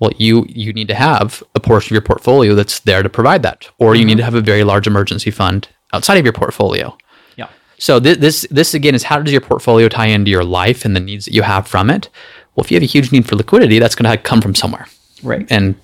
well, 0.00 0.10
you 0.16 0.46
you 0.48 0.72
need 0.72 0.88
to 0.88 0.94
have 0.94 1.42
a 1.54 1.60
portion 1.60 1.88
of 1.88 1.92
your 1.92 2.02
portfolio 2.02 2.54
that's 2.54 2.80
there 2.80 3.02
to 3.02 3.08
provide 3.08 3.42
that, 3.42 3.68
or 3.78 3.94
you 3.94 4.04
need 4.04 4.16
to 4.16 4.22
mm-hmm. 4.22 4.24
have 4.24 4.34
a 4.34 4.40
very 4.40 4.64
large 4.64 4.86
emergency 4.86 5.30
fund 5.30 5.68
outside 5.92 6.18
of 6.18 6.24
your 6.24 6.32
portfolio. 6.32 6.96
yeah, 7.36 7.48
So 7.78 8.00
thi- 8.00 8.14
this 8.14 8.46
this 8.50 8.74
again 8.74 8.94
is 8.94 9.04
how 9.04 9.20
does 9.20 9.32
your 9.32 9.42
portfolio 9.42 9.88
tie 9.88 10.06
into 10.06 10.30
your 10.30 10.44
life 10.44 10.84
and 10.84 10.96
the 10.96 11.00
needs 11.00 11.26
that 11.26 11.34
you 11.34 11.42
have 11.42 11.68
from 11.68 11.90
it? 11.90 12.08
Well, 12.54 12.64
if 12.64 12.70
you 12.70 12.76
have 12.76 12.82
a 12.82 12.86
huge 12.86 13.12
need 13.12 13.28
for 13.28 13.36
liquidity, 13.36 13.78
that's 13.78 13.94
going 13.94 14.10
to 14.10 14.16
come 14.16 14.40
from 14.40 14.54
somewhere, 14.54 14.86
right. 15.22 15.46
and 15.50 15.76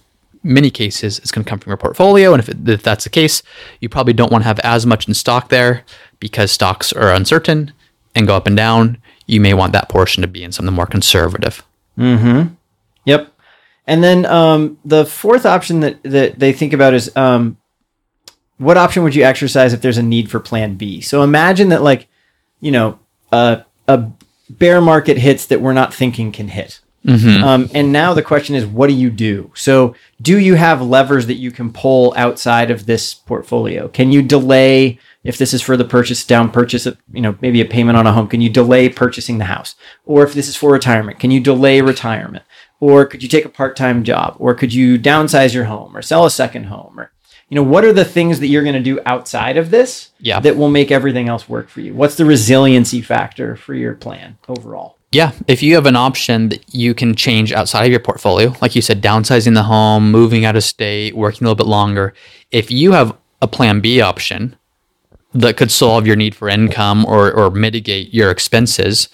many 0.42 0.70
cases, 0.70 1.18
it's 1.18 1.30
going 1.30 1.44
to 1.44 1.48
come 1.48 1.58
from 1.58 1.70
your 1.70 1.76
portfolio. 1.76 2.32
And 2.32 2.40
if, 2.40 2.48
it, 2.48 2.68
if 2.68 2.82
that's 2.82 3.04
the 3.04 3.10
case, 3.10 3.42
you 3.80 3.88
probably 3.88 4.12
don't 4.12 4.32
want 4.32 4.42
to 4.42 4.46
have 4.48 4.60
as 4.60 4.86
much 4.86 5.08
in 5.08 5.14
stock 5.14 5.48
there 5.48 5.84
because 6.20 6.50
stocks 6.50 6.92
are 6.92 7.12
uncertain 7.12 7.72
and 8.14 8.26
go 8.26 8.36
up 8.36 8.46
and 8.46 8.56
down. 8.56 8.98
You 9.26 9.40
may 9.40 9.54
want 9.54 9.72
that 9.72 9.88
portion 9.88 10.22
to 10.22 10.28
be 10.28 10.42
in 10.42 10.52
something 10.52 10.74
more 10.74 10.86
conservative. 10.86 11.64
Yep. 12.42 12.55
And 13.86 14.02
then 14.02 14.26
um, 14.26 14.78
the 14.84 15.06
fourth 15.06 15.46
option 15.46 15.80
that, 15.80 16.02
that 16.02 16.38
they 16.38 16.52
think 16.52 16.72
about 16.72 16.94
is 16.94 17.14
um, 17.16 17.56
what 18.58 18.76
option 18.76 19.02
would 19.04 19.14
you 19.14 19.22
exercise 19.22 19.72
if 19.72 19.80
there's 19.80 19.98
a 19.98 20.02
need 20.02 20.30
for 20.30 20.40
plan 20.40 20.74
B? 20.74 21.00
So 21.00 21.22
imagine 21.22 21.68
that, 21.68 21.82
like, 21.82 22.08
you 22.60 22.72
know, 22.72 22.98
uh, 23.30 23.58
a 23.86 24.10
bear 24.50 24.80
market 24.80 25.18
hits 25.18 25.46
that 25.46 25.60
we're 25.60 25.72
not 25.72 25.94
thinking 25.94 26.32
can 26.32 26.48
hit. 26.48 26.80
Um, 27.44 27.70
and 27.72 27.92
now 27.92 28.14
the 28.14 28.22
question 28.22 28.56
is, 28.56 28.66
what 28.66 28.88
do 28.88 28.92
you 28.92 29.10
do? 29.10 29.52
So, 29.54 29.94
do 30.20 30.38
you 30.38 30.56
have 30.56 30.82
levers 30.82 31.26
that 31.26 31.34
you 31.34 31.52
can 31.52 31.72
pull 31.72 32.12
outside 32.16 32.70
of 32.72 32.86
this 32.86 33.14
portfolio? 33.14 33.86
Can 33.86 34.10
you 34.10 34.22
delay 34.22 34.98
if 35.22 35.38
this 35.38 35.54
is 35.54 35.62
for 35.62 35.76
the 35.76 35.84
purchase 35.84 36.24
down 36.26 36.50
purchase 36.50 36.84
of, 36.84 36.96
you 37.12 37.20
know, 37.20 37.36
maybe 37.40 37.60
a 37.60 37.64
payment 37.64 37.96
on 37.96 38.08
a 38.08 38.12
home? 38.12 38.26
Can 38.26 38.40
you 38.40 38.50
delay 38.50 38.88
purchasing 38.88 39.38
the 39.38 39.44
house? 39.44 39.76
Or 40.04 40.24
if 40.24 40.34
this 40.34 40.48
is 40.48 40.56
for 40.56 40.72
retirement, 40.72 41.20
can 41.20 41.30
you 41.30 41.38
delay 41.38 41.80
retirement? 41.80 42.42
Or 42.80 43.06
could 43.06 43.22
you 43.22 43.28
take 43.28 43.44
a 43.44 43.48
part-time 43.50 44.04
job? 44.04 44.36
Or 44.38 44.54
could 44.54 44.72
you 44.74 44.98
downsize 44.98 45.54
your 45.54 45.64
home 45.64 45.96
or 45.96 46.02
sell 46.02 46.26
a 46.26 46.30
second 46.30 46.64
home? 46.64 46.98
Or 46.98 47.10
you 47.48 47.54
know, 47.54 47.62
what 47.62 47.84
are 47.84 47.92
the 47.92 48.04
things 48.04 48.40
that 48.40 48.48
you're 48.48 48.64
going 48.64 48.74
to 48.74 48.82
do 48.82 48.98
outside 49.06 49.56
of 49.56 49.70
this 49.70 50.10
Yeah. 50.18 50.40
that 50.40 50.56
will 50.56 50.68
make 50.68 50.90
everything 50.90 51.28
else 51.28 51.48
work 51.48 51.68
for 51.68 51.80
you? 51.80 51.94
What's 51.94 52.16
the 52.16 52.24
resiliency 52.24 53.00
factor 53.00 53.54
for 53.54 53.72
your 53.74 53.94
plan 53.94 54.36
overall? 54.48 54.96
Yeah, 55.12 55.30
if 55.46 55.62
you 55.62 55.76
have 55.76 55.86
an 55.86 55.94
option 55.94 56.48
that 56.48 56.74
you 56.74 56.92
can 56.92 57.14
change 57.14 57.52
outside 57.52 57.84
of 57.84 57.90
your 57.92 58.00
portfolio, 58.00 58.52
like 58.60 58.74
you 58.74 58.82
said, 58.82 59.00
downsizing 59.00 59.54
the 59.54 59.62
home, 59.62 60.10
moving 60.10 60.44
out 60.44 60.56
of 60.56 60.64
state, 60.64 61.16
working 61.16 61.44
a 61.46 61.48
little 61.48 61.54
bit 61.64 61.70
longer, 61.70 62.12
if 62.50 62.70
you 62.72 62.92
have 62.92 63.16
a 63.40 63.46
plan 63.46 63.80
B 63.80 64.00
option 64.00 64.56
that 65.32 65.56
could 65.56 65.70
solve 65.70 66.06
your 66.06 66.16
need 66.16 66.34
for 66.34 66.48
income 66.48 67.06
or, 67.06 67.32
or 67.32 67.50
mitigate 67.50 68.12
your 68.12 68.30
expenses, 68.32 69.08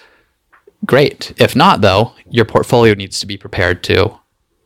great. 0.85 1.33
If 1.37 1.55
not, 1.57 1.81
though, 1.81 2.13
your 2.29 2.45
portfolio 2.45 2.95
needs 2.95 3.21
to 3.21 3.27
be 3.27 3.37
prepared 3.37 3.83
to 3.85 4.19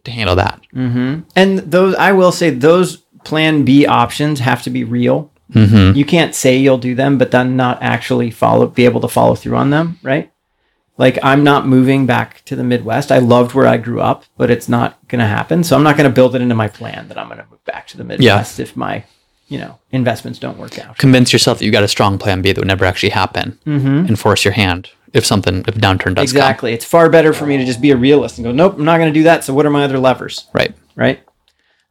to 0.04 0.10
handle 0.10 0.36
that. 0.36 0.60
Mm-hmm. 0.74 1.22
And 1.34 1.58
those, 1.58 1.94
I 1.96 2.12
will 2.12 2.32
say, 2.32 2.50
those 2.50 2.98
plan 3.24 3.64
B 3.64 3.86
options 3.86 4.40
have 4.40 4.62
to 4.62 4.70
be 4.70 4.84
real. 4.84 5.32
Mm-hmm. 5.52 5.96
You 5.96 6.04
can't 6.04 6.34
say 6.34 6.56
you'll 6.56 6.78
do 6.78 6.94
them, 6.94 7.18
but 7.18 7.32
then 7.32 7.56
not 7.56 7.82
actually 7.82 8.30
follow, 8.30 8.68
be 8.68 8.84
able 8.84 9.00
to 9.00 9.08
follow 9.08 9.34
through 9.34 9.56
on 9.56 9.70
them, 9.70 9.98
right? 10.02 10.32
Like 10.96 11.18
I'm 11.22 11.44
not 11.44 11.66
moving 11.66 12.06
back 12.06 12.44
to 12.46 12.56
the 12.56 12.64
Midwest. 12.64 13.12
I 13.12 13.18
loved 13.18 13.52
where 13.52 13.66
I 13.66 13.76
grew 13.76 14.00
up, 14.00 14.24
but 14.36 14.50
it's 14.50 14.68
not 14.68 15.06
going 15.08 15.18
to 15.20 15.26
happen. 15.26 15.62
So 15.62 15.76
I'm 15.76 15.82
not 15.82 15.96
going 15.96 16.08
to 16.08 16.14
build 16.14 16.34
it 16.34 16.40
into 16.40 16.54
my 16.54 16.68
plan 16.68 17.08
that 17.08 17.18
I'm 17.18 17.26
going 17.26 17.38
to 17.38 17.46
move 17.50 17.64
back 17.64 17.86
to 17.88 17.96
the 17.96 18.04
Midwest 18.04 18.58
if 18.60 18.76
my, 18.76 19.04
you 19.48 19.58
know, 19.58 19.78
investments 19.90 20.38
don't 20.38 20.58
work 20.58 20.78
out. 20.78 20.98
Convince 20.98 21.32
yourself 21.32 21.58
that 21.58 21.64
you 21.64 21.72
got 21.72 21.84
a 21.84 21.88
strong 21.88 22.18
plan 22.18 22.42
B 22.42 22.52
that 22.52 22.60
would 22.60 22.68
never 22.68 22.84
actually 22.84 23.10
happen, 23.10 23.58
mm-hmm. 23.66 24.06
and 24.06 24.18
force 24.18 24.44
your 24.44 24.54
hand 24.54 24.90
if 25.16 25.24
something 25.24 25.64
if 25.66 25.74
downturn 25.74 26.14
does 26.14 26.30
Exactly. 26.30 26.72
It's 26.72 26.84
far 26.84 27.08
better 27.08 27.32
for 27.32 27.46
me 27.46 27.56
to 27.56 27.64
just 27.64 27.80
be 27.80 27.90
a 27.90 27.96
realist 27.96 28.38
and 28.38 28.44
go, 28.44 28.52
nope, 28.52 28.74
I'm 28.78 28.84
not 28.84 28.98
going 28.98 29.12
to 29.12 29.18
do 29.18 29.24
that. 29.24 29.42
So 29.42 29.54
what 29.54 29.66
are 29.66 29.70
my 29.70 29.84
other 29.84 29.98
levers? 29.98 30.46
Right. 30.52 30.74
Right. 30.94 31.20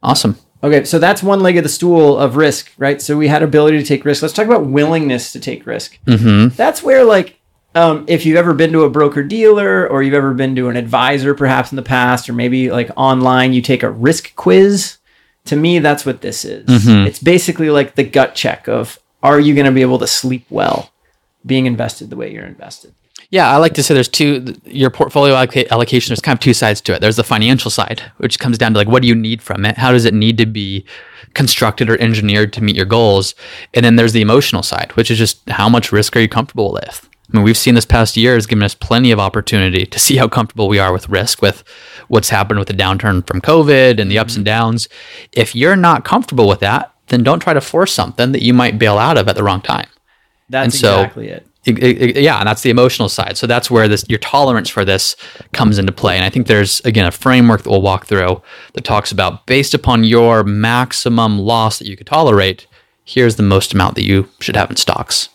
Awesome. 0.02 0.38
Okay, 0.62 0.84
so 0.84 0.98
that's 0.98 1.22
one 1.22 1.40
leg 1.40 1.56
of 1.58 1.64
the 1.64 1.68
stool 1.68 2.16
of 2.16 2.36
risk, 2.36 2.72
right? 2.78 3.02
So 3.02 3.16
we 3.16 3.28
had 3.28 3.42
ability 3.42 3.78
to 3.78 3.84
take 3.84 4.04
risk. 4.04 4.22
Let's 4.22 4.32
talk 4.32 4.46
about 4.46 4.66
willingness 4.66 5.32
to 5.32 5.40
take 5.40 5.66
risk. 5.66 5.98
Mm-hmm. 6.06 6.56
That's 6.56 6.82
where, 6.82 7.04
like, 7.04 7.38
um, 7.74 8.06
if 8.08 8.24
you've 8.24 8.38
ever 8.38 8.54
been 8.54 8.72
to 8.72 8.84
a 8.84 8.90
broker 8.90 9.22
dealer 9.22 9.86
or 9.86 10.02
you've 10.02 10.14
ever 10.14 10.32
been 10.32 10.56
to 10.56 10.68
an 10.68 10.76
advisor, 10.76 11.34
perhaps 11.34 11.72
in 11.72 11.76
the 11.76 11.82
past, 11.82 12.28
or 12.28 12.32
maybe 12.32 12.70
like 12.70 12.90
online, 12.96 13.52
you 13.52 13.60
take 13.60 13.82
a 13.82 13.90
risk 13.90 14.34
quiz. 14.34 14.96
To 15.46 15.56
me, 15.56 15.78
that's 15.78 16.06
what 16.06 16.22
this 16.22 16.44
is. 16.44 16.64
It's 17.06 17.18
basically 17.18 17.70
like 17.70 17.94
the 17.94 18.02
gut 18.02 18.34
check 18.34 18.66
of 18.66 18.98
are 19.22 19.38
you 19.38 19.54
going 19.54 19.66
to 19.66 19.72
be 19.72 19.82
able 19.82 19.98
to 19.98 20.06
sleep 20.06 20.46
well 20.48 20.90
being 21.44 21.66
invested 21.66 22.10
the 22.10 22.16
way 22.16 22.32
you're 22.32 22.46
invested? 22.46 22.94
Yeah, 23.30 23.50
I 23.50 23.56
like 23.56 23.74
to 23.74 23.82
say 23.82 23.94
there's 23.94 24.08
two. 24.08 24.54
Your 24.64 24.90
portfolio 24.90 25.34
alloca- 25.34 25.68
allocation. 25.70 26.10
There's 26.10 26.20
kind 26.20 26.36
of 26.36 26.40
two 26.40 26.54
sides 26.54 26.80
to 26.82 26.94
it. 26.94 27.00
There's 27.00 27.16
the 27.16 27.24
financial 27.24 27.70
side, 27.70 28.02
which 28.18 28.38
comes 28.38 28.56
down 28.56 28.72
to 28.72 28.78
like 28.78 28.88
what 28.88 29.02
do 29.02 29.08
you 29.08 29.14
need 29.14 29.42
from 29.42 29.64
it? 29.64 29.76
How 29.76 29.92
does 29.92 30.04
it 30.04 30.14
need 30.14 30.38
to 30.38 30.46
be 30.46 30.84
constructed 31.34 31.90
or 31.90 32.00
engineered 32.00 32.52
to 32.54 32.62
meet 32.62 32.76
your 32.76 32.86
goals? 32.86 33.34
And 33.74 33.84
then 33.84 33.96
there's 33.96 34.12
the 34.12 34.20
emotional 34.22 34.62
side, 34.62 34.92
which 34.92 35.10
is 35.10 35.18
just 35.18 35.48
how 35.48 35.68
much 35.68 35.92
risk 35.92 36.16
are 36.16 36.20
you 36.20 36.28
comfortable 36.28 36.72
with? 36.72 37.08
I 37.32 37.36
mean, 37.36 37.44
we've 37.44 37.56
seen 37.56 37.74
this 37.74 37.84
past 37.84 38.16
year 38.16 38.34
has 38.34 38.46
given 38.46 38.62
us 38.62 38.74
plenty 38.74 39.10
of 39.10 39.18
opportunity 39.18 39.84
to 39.84 39.98
see 39.98 40.16
how 40.16 40.28
comfortable 40.28 40.68
we 40.68 40.78
are 40.78 40.92
with 40.92 41.08
risk, 41.08 41.42
with 41.42 41.64
what's 42.06 42.30
happened 42.30 42.60
with 42.60 42.68
the 42.68 42.74
downturn 42.74 43.26
from 43.26 43.40
COVID 43.40 44.00
and 44.00 44.10
the 44.10 44.18
ups 44.18 44.36
and 44.36 44.46
mm-hmm. 44.46 44.54
downs. 44.54 44.88
If 45.32 45.56
you're 45.56 45.76
not 45.76 46.04
comfortable 46.04 46.46
with 46.46 46.60
that, 46.60 46.92
then 47.08 47.24
don't 47.24 47.40
try 47.40 47.52
to 47.52 47.60
force 47.60 47.92
something 47.92 48.32
that 48.32 48.42
you 48.42 48.54
might 48.54 48.78
bail 48.78 48.98
out 48.98 49.18
of 49.18 49.28
at 49.28 49.34
the 49.34 49.42
wrong 49.42 49.60
time. 49.60 49.88
That's 50.48 50.66
And 50.66 50.74
so- 50.74 51.00
exactly 51.00 51.28
it. 51.28 51.46
It- 51.66 51.78
it- 52.16 52.22
yeah, 52.22 52.38
and 52.38 52.46
that's 52.48 52.62
the 52.62 52.70
emotional 52.70 53.08
side. 53.08 53.36
So 53.36 53.46
that's 53.46 53.70
where 53.70 53.88
this 53.88 54.04
your 54.08 54.18
tolerance 54.20 54.68
for 54.68 54.84
this 54.84 55.16
comes 55.52 55.78
into 55.78 55.92
play. 55.92 56.16
And 56.16 56.24
I 56.24 56.30
think 56.30 56.46
there's 56.46 56.80
again 56.84 57.06
a 57.06 57.10
framework 57.10 57.62
that 57.64 57.70
we'll 57.70 57.82
walk 57.82 58.06
through 58.06 58.40
that 58.74 58.84
talks 58.84 59.10
about 59.12 59.46
based 59.46 59.74
upon 59.74 60.04
your 60.04 60.44
maximum 60.44 61.38
loss 61.38 61.78
that 61.78 61.88
you 61.88 61.96
could 61.96 62.06
tolerate. 62.06 62.66
Here's 63.04 63.36
the 63.36 63.42
most 63.42 63.72
amount 63.74 63.94
that 63.96 64.04
you 64.04 64.28
should 64.40 64.56
have 64.56 64.70
in 64.70 64.76
stocks. 64.76 65.28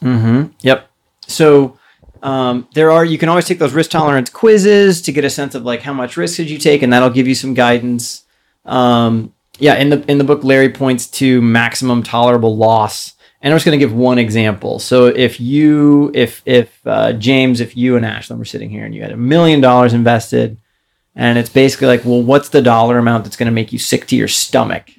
Yep. 0.62 0.90
So 1.28 1.78
um, 2.24 2.68
there 2.76 2.92
are 2.92 3.04
you 3.06 3.18
can 3.18 3.30
always 3.30 3.46
take 3.46 3.60
those 3.60 3.74
risk 3.74 3.92
tolerance 3.92 4.30
quizzes 4.30 5.02
to 5.04 5.12
get 5.12 5.24
a 5.26 5.30
sense 5.30 5.56
of 5.56 5.64
like 5.64 5.82
how 5.82 5.94
much 5.94 6.18
risk 6.18 6.38
did 6.38 6.50
you 6.50 6.58
take, 6.58 6.82
and 6.82 6.92
that'll 6.94 7.10
give 7.10 7.28
you 7.28 7.36
some 7.36 7.54
guidance. 7.54 8.24
Um, 8.66 9.34
yeah, 9.60 9.76
in 9.76 9.90
the 9.90 10.04
in 10.10 10.18
the 10.18 10.24
book, 10.24 10.44
Larry 10.44 10.70
points 10.70 11.08
to 11.20 11.42
maximum 11.42 12.04
tolerable 12.04 12.56
loss, 12.58 13.14
and 13.42 13.54
I'm 13.54 13.56
just 13.58 13.66
going 13.66 13.78
to 13.80 13.84
give 13.86 13.94
one 13.94 14.18
example. 14.20 14.80
So 14.80 15.08
if 15.08 15.40
you, 15.40 16.12
if 16.14 16.42
if 16.46 16.80
uh, 16.86 17.14
James, 17.14 17.60
if 17.60 17.76
you 17.76 17.96
and 17.98 18.06
Ashlyn 18.06 18.38
were 18.38 18.46
sitting 18.46 18.70
here 18.70 18.86
and 18.86 18.94
you 18.94 19.02
had 19.02 19.12
a 19.12 19.18
million 19.18 19.62
dollars 19.62 19.94
invested, 19.94 20.58
and 21.16 21.38
it's 21.38 21.50
basically 21.50 21.88
like, 21.88 22.06
well, 22.06 22.22
what's 22.22 22.50
the 22.50 22.62
dollar 22.62 22.98
amount 22.98 23.24
that's 23.26 23.36
going 23.36 23.48
to 23.48 23.52
make 23.52 23.74
you 23.74 23.80
sick 23.80 24.08
to 24.08 24.16
your 24.16 24.28
stomach? 24.28 24.92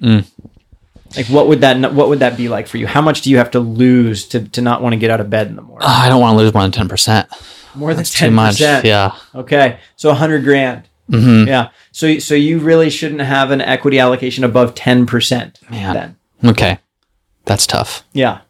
Like, 1.15 1.27
what 1.27 1.47
would 1.47 1.61
that 1.61 1.93
what 1.93 2.09
would 2.09 2.19
that 2.19 2.37
be 2.37 2.49
like 2.49 2.67
for 2.67 2.77
you? 2.77 2.87
How 2.87 3.01
much 3.01 3.21
do 3.21 3.29
you 3.29 3.37
have 3.37 3.51
to 3.51 3.59
lose 3.59 4.27
to 4.29 4.47
to 4.49 4.61
not 4.61 4.81
want 4.81 4.93
to 4.93 4.97
get 4.97 5.11
out 5.11 5.21
of 5.21 5.29
bed 5.29 5.47
in 5.47 5.55
the 5.55 5.61
morning? 5.61 5.87
Ah, 5.87 6.05
I 6.05 6.09
don't 6.09 6.19
want 6.19 6.33
to 6.33 6.37
lose 6.43 6.53
more 6.53 6.63
than 6.63 6.71
ten 6.71 6.89
percent. 6.89 7.29
More 7.75 7.93
than 7.93 8.03
ten 8.03 8.35
percent. 8.35 8.83
Yeah. 8.85 9.15
Okay, 9.35 9.77
so 9.95 10.09
a 10.09 10.15
hundred 10.15 10.43
grand. 10.43 10.83
Mhm. 11.09 11.45
Yeah. 11.47 11.69
So 11.91 12.17
so 12.17 12.33
you 12.33 12.57
really 12.59 12.89
shouldn't 12.89 13.21
have 13.21 13.51
an 13.51 13.61
equity 13.61 13.99
allocation 13.99 14.43
above 14.43 14.73
ten 14.73 15.05
percent. 15.05 15.59
Then. 15.93 16.15
Okay, 16.51 16.79
that's 17.45 17.67
tough. 17.67 18.03
Yeah. 18.13 18.41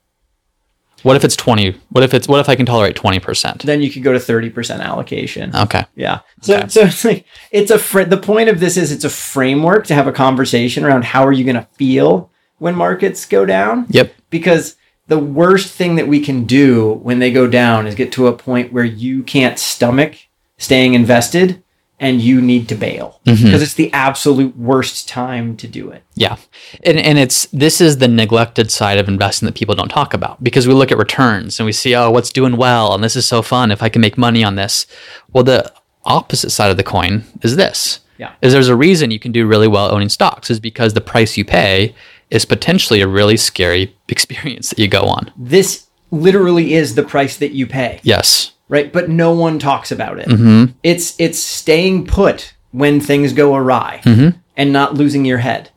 What 1.04 1.18
if 1.18 1.26
it's 1.26 1.36
twenty? 1.36 1.76
What 1.90 2.04
if 2.04 2.14
it's 2.14 2.28
what 2.30 2.40
if 2.40 2.48
I 2.48 2.56
can 2.56 2.66
tolerate 2.66 2.96
twenty 2.96 3.20
percent? 3.20 3.64
Then 3.64 3.82
you 3.82 3.92
could 3.92 4.04
go 4.04 4.14
to 4.14 4.20
thirty 4.20 4.50
percent 4.50 4.82
allocation. 4.82 5.54
Okay. 5.56 5.84
Yeah. 5.96 6.20
So 6.42 6.56
Okay. 6.58 6.68
so 6.70 6.82
it's 6.84 7.04
like 7.04 7.26
it's 7.52 7.72
a 7.72 7.80
fr- 7.80 8.04
the 8.04 8.18
point 8.18 8.48
of 8.50 8.60
this 8.62 8.78
is 8.78 8.92
it's 8.92 9.04
a 9.04 9.10
framework 9.10 9.86
to 9.88 9.96
have 9.96 10.08
a 10.08 10.14
conversation 10.14 10.86
around 10.86 11.04
how 11.04 11.26
are 11.26 11.34
you 11.34 11.44
going 11.44 11.58
to 11.58 11.68
feel 11.74 12.30
when 12.60 12.76
markets 12.76 13.26
go 13.26 13.46
down. 13.46 13.86
Yep. 13.90 14.14
because 14.30 14.76
the 15.08 15.20
worst 15.20 15.74
thing 15.74 15.96
that 15.98 16.08
we 16.08 16.22
can 16.22 16.46
do 16.46 16.94
when 17.04 17.20
they 17.20 17.32
go 17.32 17.48
down 17.48 17.86
is 17.88 17.96
get 17.96 18.14
to 18.14 18.28
a 18.28 18.34
point 18.34 18.72
where 18.72 18.86
you 18.86 19.22
can't 19.24 19.60
stomach 19.60 20.16
staying 20.58 20.94
invested 20.94 21.62
and 22.04 22.20
you 22.20 22.42
need 22.42 22.68
to 22.68 22.76
bail 22.76 23.22
mm-hmm. 23.26 23.46
because 23.46 23.62
it's 23.62 23.76
the 23.76 23.92
absolute 23.94 24.58
worst 24.58 25.08
time 25.08 25.56
to 25.56 25.70
do 25.70 25.90
it. 25.90 26.04
Yeah. 26.16 26.36
And 26.84 27.00
and 27.00 27.18
it's 27.18 27.46
this 27.48 27.80
is 27.80 28.00
the 28.00 28.10
neglected 28.10 28.70
side 28.70 28.98
of 28.98 29.08
investing 29.08 29.46
that 29.46 29.56
people 29.56 29.74
don't 29.74 29.88
talk 29.88 30.14
about 30.14 30.44
because 30.44 30.68
we 30.68 30.74
look 30.74 30.92
at 30.92 30.98
returns 30.98 31.62
and 31.62 31.66
we 31.66 31.72
see, 31.72 31.96
oh, 31.96 32.12
what's 32.12 32.30
doing 32.30 32.58
well 32.58 32.94
and 32.94 33.02
this 33.02 33.16
is 33.16 33.26
so 33.26 33.42
fun 33.42 33.72
if 33.72 33.82
I 33.82 33.88
can 33.88 34.02
make 34.02 34.18
money 34.18 34.44
on 34.44 34.56
this. 34.56 34.86
Well, 35.32 35.46
the 35.46 35.74
opposite 36.04 36.50
side 36.50 36.72
of 36.72 36.76
the 36.76 36.84
coin 36.84 37.24
is 37.42 37.56
this. 37.56 38.02
Yeah. 38.18 38.34
Is 38.42 38.52
there's 38.52 38.68
a 38.68 38.76
reason 38.76 39.10
you 39.10 39.20
can 39.20 39.32
do 39.32 39.48
really 39.48 39.70
well 39.70 39.90
owning 39.90 40.10
stocks 40.10 40.50
is 40.50 40.60
because 40.60 40.94
the 40.94 41.02
price 41.02 41.38
you 41.38 41.46
pay 41.46 41.96
is 42.30 42.44
potentially 42.44 43.00
a 43.00 43.08
really 43.08 43.38
scary 43.38 43.96
experience 44.10 44.72
that 44.72 44.80
you 44.80 44.90
go 44.90 45.04
on. 45.04 45.32
This 45.38 45.88
literally 46.12 46.74
is 46.74 46.96
the 46.96 47.04
price 47.04 47.38
that 47.38 47.54
you 47.54 47.66
pay, 47.66 48.02
Yes. 48.04 48.53
Right? 48.70 48.92
But 48.92 49.10
no 49.10 49.32
one 49.34 49.60
talks 49.60 49.92
about 49.92 50.20
it. 50.20 50.28
Mm-hmm. 50.28 50.72
It's 50.84 51.16
it's 51.20 51.40
staying 51.40 52.08
put 52.08 52.54
when 52.72 53.00
things 53.00 53.34
go 53.34 53.56
awry 53.56 54.02
Mm-hmm. 54.04 54.38
and 54.58 54.74
not 54.74 54.96
losing 54.96 55.26
your 55.26 55.38
head. 55.40 55.70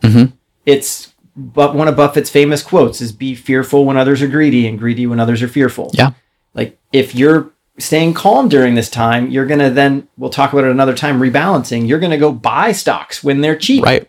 It's 0.65 1.13
but 1.37 1.75
one 1.75 1.87
of 1.89 1.97
Buffett's 1.97 2.31
famous 2.31 2.63
quotes 2.63 3.01
is 3.03 3.13
be 3.13 3.35
fearful 3.35 3.85
when 3.85 3.97
others 3.99 4.23
are 4.23 4.27
greedy 4.29 4.67
and 4.67 4.79
greedy 4.79 5.07
when 5.07 5.21
others 5.21 5.43
are 5.43 5.49
fearful. 5.49 5.91
Yeah. 5.95 6.13
like 6.55 6.79
if 6.93 7.15
you're 7.15 7.51
staying 7.79 8.15
calm 8.15 8.49
during 8.49 8.75
this 8.75 8.89
time 8.89 9.29
you're 9.31 9.45
going 9.45 9.61
to 9.61 9.69
then 9.69 10.09
we'll 10.17 10.31
talk 10.31 10.55
about 10.55 10.65
it 10.65 10.71
another 10.71 10.95
time 10.95 11.21
rebalancing 11.21 11.87
you're 11.87 11.99
going 11.99 12.11
to 12.11 12.17
go 12.17 12.33
buy 12.33 12.73
stocks 12.73 13.23
when 13.23 13.43
they're 13.43 13.55
cheap 13.55 13.85
Right. 13.85 14.09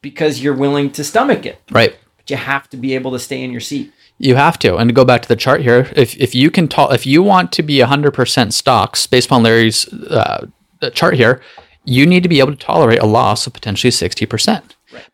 because 0.00 0.42
you're 0.42 0.54
willing 0.54 0.90
to 0.92 1.04
stomach 1.04 1.44
it 1.44 1.60
Right. 1.70 1.94
but 2.16 2.30
you 2.30 2.36
have 2.36 2.66
to 2.70 2.78
be 2.78 2.94
able 2.94 3.10
to 3.12 3.18
stay 3.18 3.42
in 3.42 3.50
your 3.52 3.60
seat 3.60 3.92
You 4.18 4.36
have 4.36 4.58
to. 4.60 4.76
And 4.76 4.88
to 4.88 4.94
go 4.94 5.04
back 5.04 5.22
to 5.22 5.28
the 5.28 5.36
chart 5.36 5.62
here, 5.62 5.90
if, 5.96 6.16
if 6.16 6.34
you 6.34 6.50
can 6.50 6.68
talk, 6.68 6.92
if 6.92 7.06
you 7.06 7.22
want 7.22 7.52
to 7.52 7.62
be 7.62 7.78
100% 7.78 8.52
stocks 8.52 9.06
based 9.06 9.26
upon 9.26 9.42
Larry's 9.42 9.92
uh, 9.92 10.46
chart 10.92 11.14
here, 11.14 11.42
you 11.84 12.06
need 12.06 12.22
to 12.22 12.28
be 12.28 12.38
able 12.38 12.52
to 12.52 12.56
tolerate 12.56 13.00
a 13.00 13.06
loss 13.06 13.46
of 13.46 13.52
potentially 13.52 13.90
60%. 13.90 14.62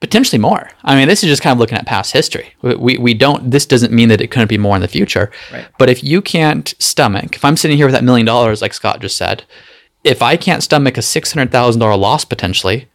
potentially 0.00 0.38
more. 0.38 0.70
I 0.84 0.94
mean, 0.94 1.08
this 1.08 1.22
is 1.22 1.30
just 1.30 1.42
kind 1.42 1.52
of 1.52 1.58
looking 1.58 1.78
at 1.78 1.86
past 1.86 2.12
history. 2.12 2.52
We, 2.62 2.74
we, 2.74 2.98
we 2.98 3.14
don't, 3.14 3.50
this 3.50 3.66
doesn't 3.66 3.92
mean 3.92 4.08
that 4.10 4.20
it 4.20 4.30
couldn't 4.30 4.48
be 4.48 4.58
more 4.58 4.76
in 4.76 4.82
the 4.82 4.88
future. 4.88 5.30
Right. 5.52 5.66
But 5.78 5.88
if 5.88 6.04
you 6.04 6.20
can't 6.20 6.74
stomach, 6.78 7.34
if 7.34 7.44
I'm 7.44 7.56
sitting 7.56 7.76
here 7.76 7.86
with 7.86 7.94
that 7.94 8.04
million 8.04 8.26
dollars, 8.26 8.60
like 8.60 8.74
Scott 8.74 9.00
just 9.00 9.16
said, 9.16 9.44
if 10.04 10.22
I 10.22 10.36
can't 10.36 10.62
stomach 10.62 10.96
a 10.96 11.00
$600,000 11.00 11.98
loss 11.98 12.24
potentially, 12.24 12.88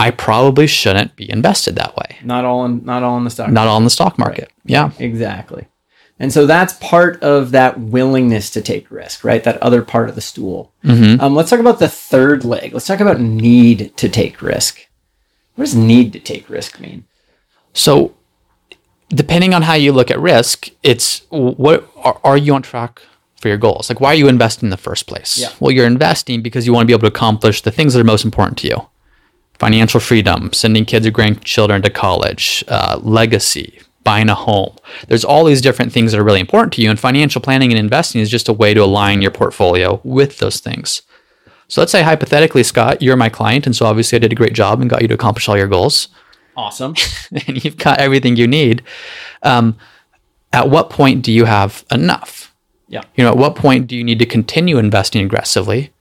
I 0.00 0.10
probably 0.10 0.66
shouldn't 0.66 1.14
be 1.14 1.30
invested 1.30 1.76
that 1.76 1.94
way. 1.94 2.16
Not 2.24 2.46
all 2.46 2.64
in 2.64 2.82
not 2.86 3.02
all 3.02 3.18
in 3.18 3.24
the 3.24 3.30
stock. 3.30 3.50
Not 3.50 3.68
all 3.68 3.76
in 3.76 3.84
the 3.84 3.90
stock 3.90 4.18
market. 4.18 4.50
Yeah. 4.64 4.92
Exactly. 4.98 5.66
And 6.18 6.32
so 6.32 6.46
that's 6.46 6.72
part 6.74 7.22
of 7.22 7.50
that 7.50 7.78
willingness 7.78 8.48
to 8.50 8.62
take 8.62 8.90
risk, 8.90 9.24
right? 9.24 9.44
That 9.44 9.62
other 9.62 9.82
part 9.82 10.08
of 10.08 10.14
the 10.14 10.20
stool. 10.22 10.72
Um, 11.20 11.34
let's 11.34 11.50
talk 11.50 11.60
about 11.60 11.78
the 11.78 11.88
third 11.88 12.44
leg. 12.44 12.72
Let's 12.72 12.86
talk 12.86 13.00
about 13.00 13.20
need 13.20 13.94
to 13.98 14.08
take 14.08 14.40
risk. 14.40 14.86
What 15.54 15.64
does 15.64 15.74
need 15.74 16.14
to 16.14 16.18
take 16.18 16.48
risk 16.48 16.80
mean? 16.80 17.04
So, 17.72 18.14
depending 19.08 19.52
on 19.54 19.62
how 19.62 19.74
you 19.74 19.92
look 19.92 20.10
at 20.10 20.18
risk, 20.18 20.68
it's 20.82 21.22
what 21.28 21.90
are, 21.96 22.20
are 22.24 22.36
you 22.36 22.54
on 22.54 22.62
track 22.62 23.02
for 23.36 23.48
your 23.48 23.58
goals? 23.58 23.90
Like, 23.90 24.00
why 24.00 24.10
are 24.10 24.14
you 24.14 24.28
investing 24.28 24.66
in 24.66 24.70
the 24.70 24.76
first 24.76 25.06
place? 25.06 25.38
Yeah. 25.38 25.50
Well, 25.58 25.70
you're 25.70 25.86
investing 25.86 26.42
because 26.42 26.66
you 26.66 26.72
want 26.72 26.84
to 26.84 26.86
be 26.86 26.92
able 26.92 27.08
to 27.08 27.14
accomplish 27.14 27.62
the 27.62 27.70
things 27.70 27.94
that 27.94 28.00
are 28.00 28.04
most 28.04 28.24
important 28.24 28.58
to 28.58 28.68
you 28.68 28.89
financial 29.60 30.00
freedom, 30.00 30.52
sending 30.52 30.84
kids 30.84 31.06
or 31.06 31.12
grandchildren 31.12 31.82
to 31.82 31.90
college, 31.90 32.64
uh, 32.66 32.98
legacy, 33.00 33.80
buying 34.02 34.28
a 34.28 34.34
home. 34.34 34.74
There's 35.06 35.24
all 35.24 35.44
these 35.44 35.60
different 35.60 35.92
things 35.92 36.10
that 36.10 36.18
are 36.18 36.24
really 36.24 36.40
important 36.40 36.72
to 36.72 36.82
you, 36.82 36.90
and 36.90 36.98
financial 36.98 37.40
planning 37.40 37.70
and 37.70 37.78
investing 37.78 38.20
is 38.20 38.28
just 38.28 38.48
a 38.48 38.52
way 38.52 38.74
to 38.74 38.82
align 38.82 39.22
your 39.22 39.30
portfolio 39.30 40.00
with 40.02 40.38
those 40.38 40.58
things. 40.58 41.02
So, 41.68 41.80
let's 41.80 41.92
say 41.92 42.02
hypothetically, 42.02 42.64
Scott, 42.64 43.00
you're 43.00 43.14
my 43.14 43.28
client, 43.28 43.66
and 43.66 43.76
so 43.76 43.86
obviously 43.86 44.16
I 44.16 44.18
did 44.18 44.32
a 44.32 44.34
great 44.34 44.54
job 44.54 44.80
and 44.80 44.90
got 44.90 45.02
you 45.02 45.08
to 45.08 45.14
accomplish 45.14 45.48
all 45.48 45.56
your 45.56 45.68
goals 45.68 46.08
Awesome. 46.56 46.94
and 47.46 47.64
you've 47.64 47.76
got 47.76 47.98
everything 47.98 48.36
you 48.36 48.46
need. 48.46 48.82
Um, 49.42 49.76
at 50.52 50.68
what 50.68 50.90
point 50.90 51.22
do 51.22 51.32
you 51.32 51.44
have 51.44 51.84
enough? 51.90 52.54
Yeah. 52.88 53.02
You 53.14 53.24
know, 53.24 53.30
at 53.30 53.36
what 53.36 53.54
point 53.54 53.86
do 53.86 53.96
you 53.96 54.04
need 54.04 54.18
to 54.18 54.26
continue 54.26 54.78
investing 54.78 55.24
aggressively 55.24 55.92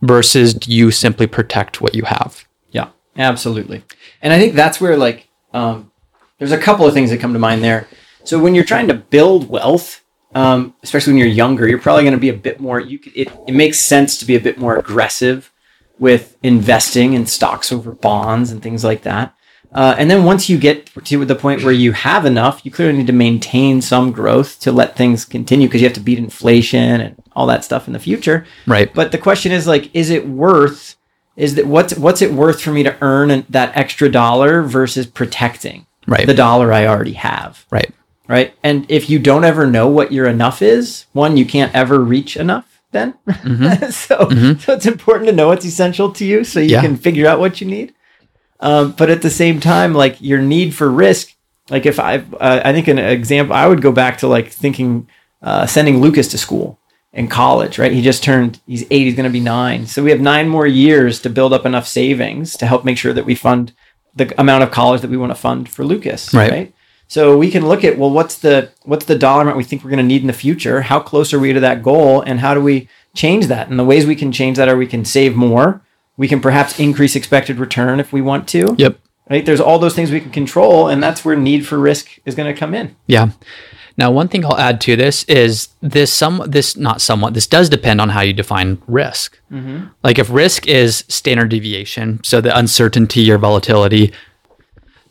versus 0.00 0.54
do 0.54 0.72
you 0.72 0.90
simply 0.90 1.26
protect 1.26 1.80
what 1.80 1.94
you 1.94 2.04
have? 2.04 2.46
Absolutely. 3.16 3.82
And 4.22 4.32
I 4.32 4.38
think 4.38 4.54
that's 4.54 4.80
where 4.80 4.96
like 4.96 5.28
um, 5.52 5.90
there's 6.38 6.52
a 6.52 6.58
couple 6.58 6.86
of 6.86 6.94
things 6.94 7.10
that 7.10 7.20
come 7.20 7.32
to 7.32 7.38
mind 7.38 7.62
there. 7.62 7.88
So 8.24 8.38
when 8.38 8.54
you're 8.54 8.64
trying 8.64 8.88
to 8.88 8.94
build 8.94 9.48
wealth, 9.48 10.02
um, 10.34 10.74
especially 10.82 11.12
when 11.12 11.18
you're 11.18 11.28
younger, 11.28 11.68
you're 11.68 11.78
probably 11.78 12.04
going 12.04 12.14
to 12.14 12.20
be 12.20 12.28
a 12.28 12.34
bit 12.34 12.60
more. 12.60 12.80
You 12.80 12.98
could, 12.98 13.16
it 13.16 13.28
it 13.48 13.52
makes 13.52 13.78
sense 13.80 14.16
to 14.18 14.24
be 14.24 14.36
a 14.36 14.40
bit 14.40 14.58
more 14.58 14.76
aggressive 14.76 15.52
with 15.98 16.36
investing 16.42 17.12
in 17.12 17.26
stocks 17.26 17.72
over 17.72 17.92
bonds 17.92 18.50
and 18.50 18.62
things 18.62 18.84
like 18.84 19.02
that. 19.02 19.34
Uh, 19.72 19.94
and 19.98 20.10
then 20.10 20.24
once 20.24 20.48
you 20.48 20.58
get 20.58 20.86
to 21.04 21.24
the 21.24 21.34
point 21.34 21.62
where 21.62 21.72
you 21.72 21.92
have 21.92 22.24
enough, 22.24 22.64
you 22.64 22.70
clearly 22.70 22.98
need 22.98 23.06
to 23.06 23.12
maintain 23.12 23.80
some 23.80 24.10
growth 24.10 24.58
to 24.60 24.72
let 24.72 24.96
things 24.96 25.24
continue 25.24 25.68
because 25.68 25.80
you 25.80 25.86
have 25.86 25.94
to 25.94 26.00
beat 26.00 26.18
inflation 26.18 27.00
and 27.00 27.22
all 27.32 27.46
that 27.46 27.64
stuff 27.64 27.86
in 27.86 27.92
the 27.92 28.00
future. 28.00 28.44
Right. 28.66 28.92
But 28.92 29.12
the 29.12 29.18
question 29.18 29.52
is 29.52 29.66
like, 29.66 29.94
is 29.94 30.10
it 30.10 30.26
worth? 30.26 30.96
Is 31.40 31.54
that 31.56 31.66
what's 31.66 31.96
what's 31.96 32.20
it 32.22 32.32
worth 32.32 32.60
for 32.60 32.70
me 32.70 32.82
to 32.82 32.96
earn 33.00 33.30
an- 33.30 33.46
that 33.48 33.76
extra 33.76 34.08
dollar 34.10 34.62
versus 34.62 35.06
protecting 35.06 35.86
Right. 36.06 36.26
the 36.26 36.34
dollar 36.34 36.72
I 36.72 36.86
already 36.86 37.14
have? 37.14 37.64
Right. 37.70 37.90
Right. 38.28 38.54
And 38.62 38.84
if 38.90 39.08
you 39.10 39.18
don't 39.18 39.44
ever 39.44 39.66
know 39.66 39.88
what 39.88 40.12
your 40.12 40.26
enough 40.26 40.62
is, 40.62 41.06
one, 41.12 41.36
you 41.36 41.44
can't 41.46 41.74
ever 41.74 41.98
reach 41.98 42.36
enough. 42.36 42.66
Then, 42.92 43.14
so 43.90 44.28
so 44.58 44.72
it's 44.74 44.86
important 44.86 45.28
to 45.30 45.34
know 45.34 45.46
what's 45.48 45.64
essential 45.64 46.10
to 46.12 46.24
you, 46.24 46.42
so 46.44 46.58
you 46.60 46.70
Yeah. 46.70 46.80
can 46.82 46.96
figure 46.96 47.26
out 47.28 47.38
what 47.40 47.60
you 47.60 47.66
need. 47.68 47.94
Um, 48.58 48.92
but 48.98 49.10
at 49.10 49.22
the 49.22 49.30
same 49.30 49.60
time, 49.60 49.94
like 49.94 50.20
your 50.20 50.40
need 50.42 50.74
for 50.74 50.90
risk, 50.90 51.32
like 51.70 51.86
if 51.86 52.00
I, 52.00 52.16
uh, 52.40 52.60
I 52.64 52.72
think 52.72 52.88
an 52.88 52.98
example, 52.98 53.54
I 53.54 53.66
would 53.68 53.80
go 53.80 53.92
back 53.92 54.18
to 54.18 54.26
like 54.28 54.50
thinking 54.50 55.08
uh, 55.40 55.66
sending 55.66 56.00
Lucas 56.00 56.26
to 56.32 56.38
school 56.38 56.79
in 57.12 57.26
college, 57.28 57.78
right? 57.78 57.92
He 57.92 58.02
just 58.02 58.22
turned, 58.22 58.60
he's 58.66 58.82
eight, 58.84 59.04
he's 59.04 59.16
going 59.16 59.24
to 59.28 59.32
be 59.32 59.40
nine. 59.40 59.86
So 59.86 60.02
we 60.02 60.10
have 60.10 60.20
nine 60.20 60.48
more 60.48 60.66
years 60.66 61.20
to 61.22 61.30
build 61.30 61.52
up 61.52 61.66
enough 61.66 61.86
savings 61.88 62.56
to 62.58 62.66
help 62.66 62.84
make 62.84 62.98
sure 62.98 63.12
that 63.12 63.24
we 63.26 63.34
fund 63.34 63.72
the 64.14 64.32
amount 64.40 64.62
of 64.62 64.70
college 64.70 65.00
that 65.00 65.10
we 65.10 65.16
want 65.16 65.30
to 65.30 65.36
fund 65.36 65.68
for 65.68 65.84
Lucas, 65.84 66.32
Right. 66.32 66.50
right? 66.50 66.74
So 67.08 67.36
we 67.36 67.50
can 67.50 67.66
look 67.66 67.82
at 67.82 67.98
well, 67.98 68.10
what's 68.10 68.36
the 68.38 68.70
what's 68.84 69.06
the 69.06 69.18
dollar 69.18 69.42
amount 69.42 69.56
we 69.56 69.64
think 69.64 69.82
we're 69.82 69.90
going 69.90 69.98
to 69.98 70.04
need 70.04 70.20
in 70.20 70.28
the 70.28 70.32
future? 70.32 70.82
How 70.82 71.00
close 71.00 71.34
are 71.34 71.40
we 71.40 71.52
to 71.52 71.58
that 71.58 71.82
goal, 71.82 72.20
and 72.20 72.38
how 72.38 72.54
do 72.54 72.60
we 72.60 72.88
change 73.16 73.48
that? 73.48 73.68
And 73.68 73.76
the 73.80 73.84
ways 73.84 74.06
we 74.06 74.14
can 74.14 74.30
change 74.30 74.56
that 74.58 74.68
are 74.68 74.76
we 74.76 74.86
can 74.86 75.04
save 75.04 75.34
more, 75.34 75.82
we 76.16 76.28
can 76.28 76.40
perhaps 76.40 76.78
increase 76.78 77.16
expected 77.16 77.58
return 77.58 77.98
if 77.98 78.12
we 78.12 78.20
want 78.20 78.46
to. 78.50 78.76
Yep. 78.78 79.00
Right? 79.28 79.44
There's 79.44 79.60
all 79.60 79.80
those 79.80 79.96
things 79.96 80.12
we 80.12 80.20
can 80.20 80.30
control, 80.30 80.86
and 80.86 81.02
that's 81.02 81.24
where 81.24 81.34
need 81.34 81.66
for 81.66 81.80
risk 81.80 82.20
is 82.24 82.36
going 82.36 82.52
to 82.52 82.56
come 82.56 82.74
in. 82.74 82.94
Yeah. 83.08 83.30
Now, 83.96 84.10
one 84.10 84.28
thing 84.28 84.44
I'll 84.44 84.58
add 84.58 84.80
to 84.82 84.96
this 84.96 85.24
is 85.24 85.68
this 85.80 86.12
some 86.12 86.42
this 86.46 86.76
not 86.76 87.00
somewhat 87.00 87.34
this 87.34 87.46
does 87.46 87.68
depend 87.68 88.00
on 88.00 88.10
how 88.10 88.20
you 88.20 88.32
define 88.32 88.80
risk. 88.86 89.38
Mm-hmm. 89.50 89.88
Like 90.02 90.18
if 90.18 90.30
risk 90.30 90.66
is 90.66 91.04
standard 91.08 91.50
deviation, 91.50 92.22
so 92.24 92.40
the 92.40 92.56
uncertainty 92.56 93.30
or 93.30 93.38
volatility, 93.38 94.12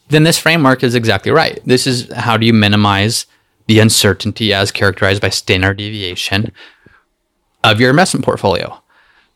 then 0.09 0.23
this 0.23 0.37
framework 0.37 0.83
is 0.83 0.95
exactly 0.95 1.31
right. 1.31 1.59
This 1.65 1.85
is 1.85 2.11
how 2.13 2.37
do 2.37 2.45
you 2.45 2.53
minimize 2.53 3.25
the 3.67 3.79
uncertainty 3.79 4.53
as 4.53 4.71
characterized 4.71 5.21
by 5.21 5.29
standard 5.29 5.77
deviation 5.77 6.51
of 7.63 7.79
your 7.79 7.91
investment 7.91 8.25
portfolio. 8.25 8.81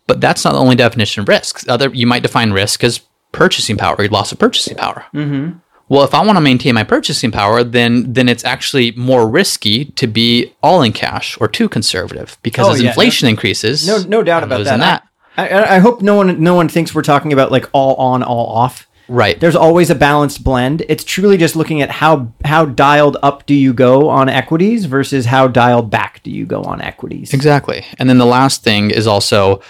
But 0.08 0.21
that's 0.21 0.43
not 0.43 0.53
the 0.53 0.60
only 0.60 0.75
definition 0.75 1.21
of 1.21 1.27
risk. 1.27 1.67
Other 1.69 1.89
you 1.89 2.08
might 2.08 2.23
define 2.23 2.51
risk 2.51 2.84
as 2.84 3.01
purchasing 3.32 3.77
power, 3.77 3.95
or 3.97 4.08
loss 4.08 4.32
of 4.32 4.39
purchasing 4.39 4.77
power. 4.77 5.06
Mm-hmm. 5.13 5.58
Well, 5.89 6.03
if 6.03 6.13
I 6.13 6.25
want 6.25 6.37
to 6.37 6.41
maintain 6.41 6.75
my 6.75 6.83
purchasing 6.83 7.31
power, 7.31 7.63
then 7.63 8.13
then 8.13 8.29
it's 8.29 8.43
actually 8.45 8.91
more 8.93 9.27
risky 9.29 9.85
to 9.85 10.07
be 10.07 10.53
all 10.63 10.81
in 10.81 10.93
cash 10.93 11.37
or 11.39 11.47
too 11.47 11.67
conservative 11.69 12.37
because 12.41 12.67
Oh, 12.67 12.71
as 12.71 12.81
yeah, 12.81 12.89
inflation 12.89 13.27
increases, 13.27 13.85
No, 13.85 13.99
no 13.99 14.23
doubt 14.23 14.43
I'm 14.43 14.51
about 14.51 14.65
that. 14.65 15.03
I, 15.35 15.47
I, 15.49 15.75
I 15.75 15.79
hope 15.79 16.01
no 16.01 16.15
one 16.15 16.41
no 16.41 16.55
one 16.55 16.69
thinks 16.69 16.95
we're 16.95 17.01
talking 17.01 17.33
about 17.33 17.51
like 17.51 17.69
all 17.73 17.95
on, 17.95 18.23
all 18.23 18.47
off. 18.47 18.87
Right. 19.09 19.37
There's 19.37 19.55
always 19.55 19.89
a 19.89 19.95
balanced 19.95 20.45
blend. 20.45 20.83
It's 20.87 21.03
truly 21.03 21.35
just 21.37 21.55
looking 21.57 21.81
at 21.81 21.91
how 21.91 22.31
how 22.45 22.65
dialed 22.65 23.17
up 23.21 23.45
do 23.45 23.53
you 23.53 23.73
go 23.73 24.07
on 24.09 24.29
equities 24.29 24.85
versus 24.85 25.25
how 25.25 25.47
dialed 25.49 25.89
back 25.89 26.23
do 26.23 26.31
you 26.31 26.45
go 26.45 26.63
on 26.63 26.81
equities. 26.81 27.33
Exactly. 27.33 27.85
And 27.99 28.09
then 28.09 28.17
the 28.17 28.25
last 28.25 28.63
thing 28.63 28.89
is 28.91 29.05
also 29.05 29.61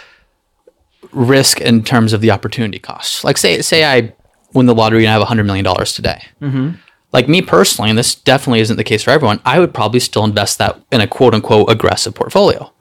risk 1.11 1.59
in 1.61 1.83
terms 1.83 2.13
of 2.13 2.21
the 2.21 2.31
opportunity 2.31 2.77
cost. 2.79 3.23
Like 3.23 3.37
say 3.37 3.61
say 3.61 3.83
I 3.85 4.13
win 4.53 4.65
the 4.65 4.75
lottery 4.75 5.05
and 5.05 5.13
I 5.13 5.19
have 5.19 5.27
$100 5.27 5.45
million 5.45 5.65
today. 5.85 6.23
Mm-hmm. 6.41 6.71
Like 7.11 7.29
me 7.29 7.43
personally, 7.43 7.91
and 7.91 7.99
this 7.99 8.15
definitely 8.15 8.59
isn't 8.61 8.75
the 8.75 8.83
case 8.83 9.03
for 9.03 9.11
everyone, 9.11 9.39
I 9.45 9.59
would 9.59 9.73
probably 9.73 9.99
still 9.99 10.23
invest 10.23 10.57
that 10.57 10.81
in 10.91 10.99
a 10.99 11.07
quote 11.07 11.35
unquote 11.35 11.69
aggressive 11.69 12.15
portfolio. 12.15 12.73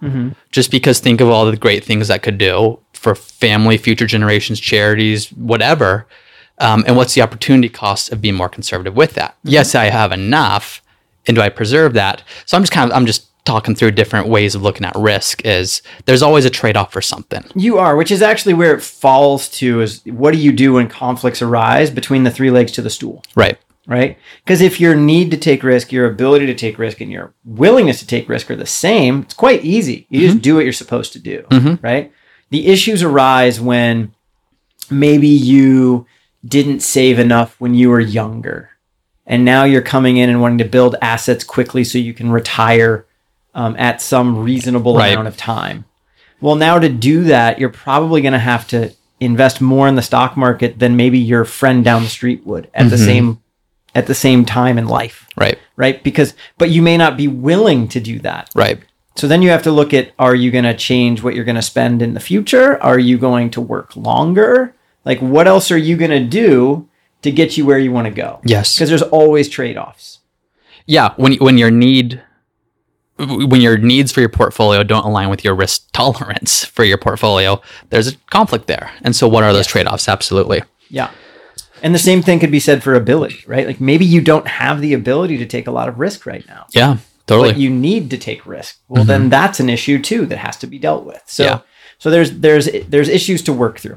Just 0.51 0.71
because 0.71 1.01
think 1.01 1.21
of 1.21 1.29
all 1.29 1.45
the 1.45 1.57
great 1.57 1.85
things 1.85 2.09
that 2.09 2.23
could 2.23 2.39
do 2.39 2.79
for 2.95 3.15
family, 3.15 3.77
future 3.77 4.07
generations, 4.07 4.59
charities, 4.59 5.31
whatever. 5.33 6.07
Um, 6.59 6.85
and 6.87 6.97
what's 6.97 7.15
the 7.15 7.21
opportunity 7.21 7.69
cost 7.69 8.11
of 8.11 8.23
being 8.23 8.35
more 8.35 8.49
conservative 8.49 8.97
with 8.97 9.15
that? 9.15 9.37
Yes, 9.43 9.75
I 9.75 9.87
have 9.87 10.13
enough, 10.13 10.81
and 11.27 11.35
do 11.35 11.41
I 11.43 11.49
preserve 11.49 11.93
that? 11.95 12.23
So 12.47 12.57
I'm 12.57 12.63
just 12.63 12.73
kind 12.73 12.91
of 12.91 12.97
I'm 12.97 13.05
just 13.05 13.27
talking 13.45 13.75
through 13.75 13.91
different 13.91 14.29
ways 14.29 14.55
of 14.55 14.63
looking 14.63 14.87
at 14.87 14.95
risk. 14.95 15.45
Is 15.45 15.83
there's 16.07 16.23
always 16.23 16.45
a 16.45 16.51
trade 16.51 16.77
off 16.77 16.93
for 16.93 17.03
something. 17.03 17.45
You 17.55 17.79
are, 17.79 17.97
which 17.97 18.11
is 18.11 18.23
actually 18.23 18.55
where 18.55 18.75
it 18.75 18.83
falls 18.83 19.49
to 19.51 19.81
is 19.81 20.03
what 20.07 20.33
do 20.33 20.39
you 20.39 20.53
do 20.53 20.75
when 20.75 20.89
conflicts 20.89 21.43
arise 21.43 21.91
between 21.91 22.25
the 22.25 22.31
three 22.31 22.51
legs 22.51 22.73
to 22.73 22.83
the 22.83 22.91
stool? 22.91 23.23
Right. 23.35 23.59
right? 23.87 24.19
Because 24.45 24.61
if 24.61 24.81
your 24.81 24.95
need 24.95 25.31
to 25.31 25.37
take 25.37 25.63
risk, 25.63 25.93
your 25.93 26.07
ability 26.07 26.47
to 26.47 26.55
take 26.55 26.79
risk, 26.79 27.01
and 27.01 27.11
your 27.11 27.35
willingness 27.45 28.01
to 28.01 28.07
take 28.07 28.29
risk 28.29 28.51
are 28.51 28.57
the 28.57 28.67
same, 28.67 29.23
it's 29.23 29.35
quite 29.35 29.65
easy. 29.65 30.07
You 30.09 30.21
just 30.21 30.35
mm-hmm. 30.35 30.43
do 30.43 30.55
what 30.55 30.65
you're 30.65 30.73
supposed 30.73 31.13
to 31.15 31.19
do, 31.19 31.45
mm-hmm. 31.51 31.85
right? 31.85 32.13
The 32.51 32.67
issues 32.69 33.03
arise 33.03 33.61
when 33.61 34.15
maybe 34.91 35.29
you 35.29 36.07
didn't 36.45 36.81
save 36.81 37.19
enough 37.19 37.59
when 37.61 37.75
you 37.75 37.89
were 37.89 38.01
younger, 38.01 38.71
and 39.27 39.45
now 39.45 39.65
you're 39.65 39.83
coming 39.83 40.17
in 40.17 40.29
and 40.29 40.41
wanting 40.41 40.59
to 40.59 40.65
build 40.65 40.97
assets 41.01 41.45
quickly 41.45 41.85
so 41.85 41.99
you 41.99 42.13
can 42.13 42.31
retire 42.31 43.07
um, 43.55 43.77
at 43.79 44.01
some 44.01 44.39
reasonable 44.43 44.97
Right. 44.97 45.13
amount 45.13 45.29
of 45.29 45.37
time. 45.37 45.85
Well, 46.41 46.57
now 46.57 46.79
to 46.79 46.89
do 46.89 47.25
that, 47.25 47.59
you're 47.59 47.69
probably 47.69 48.21
going 48.23 48.33
to 48.33 48.39
have 48.39 48.67
to 48.69 48.93
invest 49.21 49.61
more 49.61 49.87
in 49.87 49.95
the 49.95 50.03
stock 50.03 50.37
market 50.37 50.79
than 50.81 50.97
maybe 50.97 51.19
your 51.19 51.45
friend 51.45 51.85
down 51.85 52.03
the 52.03 52.09
street 52.09 52.45
would 52.45 52.69
at 52.75 52.91
the 52.91 52.99
same 52.99 53.39
at 53.95 54.07
the 54.07 54.15
same 54.15 54.45
time 54.47 54.79
in 54.79 54.89
life, 54.89 55.29
Right. 55.37 55.59
right? 55.77 56.03
Because 56.03 56.35
but 56.59 56.71
you 56.71 56.81
may 56.83 56.97
not 56.97 57.17
be 57.17 57.29
willing 57.29 57.87
to 57.89 58.01
do 58.01 58.19
that. 58.21 58.49
Right. 58.55 58.81
So 59.17 59.29
then 59.29 59.43
you 59.43 59.51
have 59.51 59.63
to 59.65 59.71
look 59.71 59.93
at 59.93 60.11
are 60.19 60.35
you 60.35 60.51
going 60.51 60.65
to 60.65 60.75
change 60.75 61.23
what 61.23 61.35
you're 61.35 61.45
going 61.45 61.57
to 61.57 61.63
spend 61.63 62.01
in 62.03 62.15
the 62.15 62.21
future? 62.21 62.83
Are 62.83 62.99
you 62.99 63.19
going 63.19 63.51
to 63.51 63.61
work 63.61 63.95
longer? 63.95 64.75
Like 65.05 65.21
what 65.21 65.47
else 65.47 65.71
are 65.71 65.77
you 65.79 65.97
going 65.97 66.11
to 66.11 66.25
do 66.25 66.89
to 67.21 67.31
get 67.31 67.57
you 67.59 67.67
where 67.67 67.79
you 67.79 67.93
want 67.93 68.07
to 68.07 68.13
go? 68.13 68.41
Yes. 68.45 68.75
Because 68.75 68.89
there's 68.89 69.03
always 69.03 69.49
trade-offs. 69.49 70.21
Yeah. 70.87 71.13
When 71.17 71.35
when 71.35 71.59
your 71.59 71.71
need 71.71 72.23
when 73.27 73.61
your 73.61 73.77
needs 73.77 74.13
for 74.13 74.21
your 74.21 74.29
portfolio 74.29 74.83
don't 74.83 75.05
align 75.05 75.31
with 75.31 75.45
your 75.45 75.55
risk 75.55 75.89
tolerance 75.93 76.65
for 76.65 76.85
your 76.85 76.99
portfolio, 76.99 77.61
there's 77.91 78.09
a 78.09 78.17
conflict 78.31 78.67
there. 78.67 78.93
And 79.03 79.15
so, 79.15 79.29
what 79.29 79.45
are 79.45 79.53
those 79.53 79.67
trade 79.67 79.87
offs? 79.87 80.09
Absolutely. 80.09 80.63
Yeah. 80.89 81.11
And 81.83 81.95
the 81.95 81.99
same 81.99 82.23
thing 82.23 82.39
could 82.39 82.53
be 82.53 82.61
said 82.61 82.83
for 82.83 82.95
ability, 82.95 83.45
right? 83.47 83.67
Like 83.67 83.81
maybe 83.81 84.05
you 84.05 84.21
don't 84.21 84.47
have 84.47 84.81
the 84.81 84.93
ability 84.95 85.39
to 85.39 85.47
take 85.47 85.67
a 85.67 85.73
lot 85.73 85.89
of 85.89 85.99
risk 85.99 86.27
right 86.27 86.47
now, 86.47 86.67
Yeah, 86.71 86.99
totally. 87.27 87.51
but 87.51 87.59
you 87.59 87.71
need 87.71 88.09
to 88.11 88.19
take 88.19 88.47
risk. 88.47 88.79
Well, 88.89 89.05
then 89.05 89.23
mm-hmm. 89.23 89.31
that's 89.31 89.59
an 89.59 89.69
issue 89.69 90.01
too 90.01 90.27
that 90.27 90.39
has 90.39 90.57
to 90.59 90.69
be 90.69 90.79
dealt 90.79 91.05
with. 91.05 91.23
So, 91.27 91.43
Yeah. 91.43 91.61
So 92.03 92.11
there's 92.11 92.33
there's 92.41 92.69
there's 92.89 93.09
issues 93.09 93.43
to 93.43 93.53
work 93.53 93.79
through. 93.79 93.97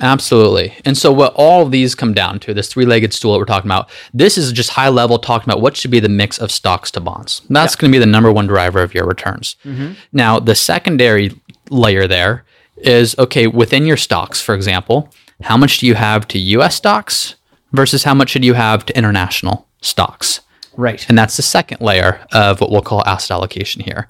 Absolutely. 0.00 0.74
And 0.86 0.96
so 0.96 1.12
what 1.12 1.34
all 1.36 1.60
of 1.60 1.70
these 1.70 1.94
come 1.94 2.14
down 2.14 2.38
to, 2.40 2.54
this 2.54 2.72
three-legged 2.72 3.12
stool 3.12 3.34
that 3.34 3.38
we're 3.38 3.44
talking 3.44 3.70
about, 3.70 3.90
this 4.14 4.38
is 4.38 4.52
just 4.52 4.70
high 4.70 4.88
level 4.88 5.18
talking 5.18 5.50
about 5.50 5.60
what 5.60 5.76
should 5.76 5.90
be 5.90 6.00
the 6.00 6.08
mix 6.08 6.38
of 6.38 6.50
stocks 6.50 6.90
to 6.92 7.00
bonds. 7.00 7.42
That's 7.50 7.76
going 7.76 7.92
to 7.92 7.94
be 7.94 8.00
the 8.00 8.06
number 8.06 8.32
one 8.32 8.46
driver 8.46 8.80
of 8.80 8.94
your 8.94 9.06
returns. 9.06 9.56
Mm-hmm. 9.66 9.92
Now, 10.12 10.40
the 10.40 10.54
secondary 10.54 11.38
layer 11.68 12.08
there 12.08 12.46
is 12.78 13.14
okay, 13.18 13.46
within 13.46 13.84
your 13.84 13.98
stocks, 13.98 14.40
for 14.40 14.54
example, 14.54 15.12
how 15.42 15.58
much 15.58 15.76
do 15.76 15.86
you 15.86 15.94
have 15.94 16.26
to 16.28 16.38
US 16.38 16.76
stocks 16.76 17.34
versus 17.72 18.04
how 18.04 18.14
much 18.14 18.30
should 18.30 18.46
you 18.46 18.54
have 18.54 18.86
to 18.86 18.96
international 18.96 19.68
stocks? 19.82 20.40
Right. 20.74 21.04
And 21.06 21.18
that's 21.18 21.36
the 21.36 21.42
second 21.42 21.82
layer 21.82 22.24
of 22.32 22.62
what 22.62 22.70
we'll 22.70 22.80
call 22.80 23.06
asset 23.06 23.32
allocation 23.32 23.82
here. 23.82 24.08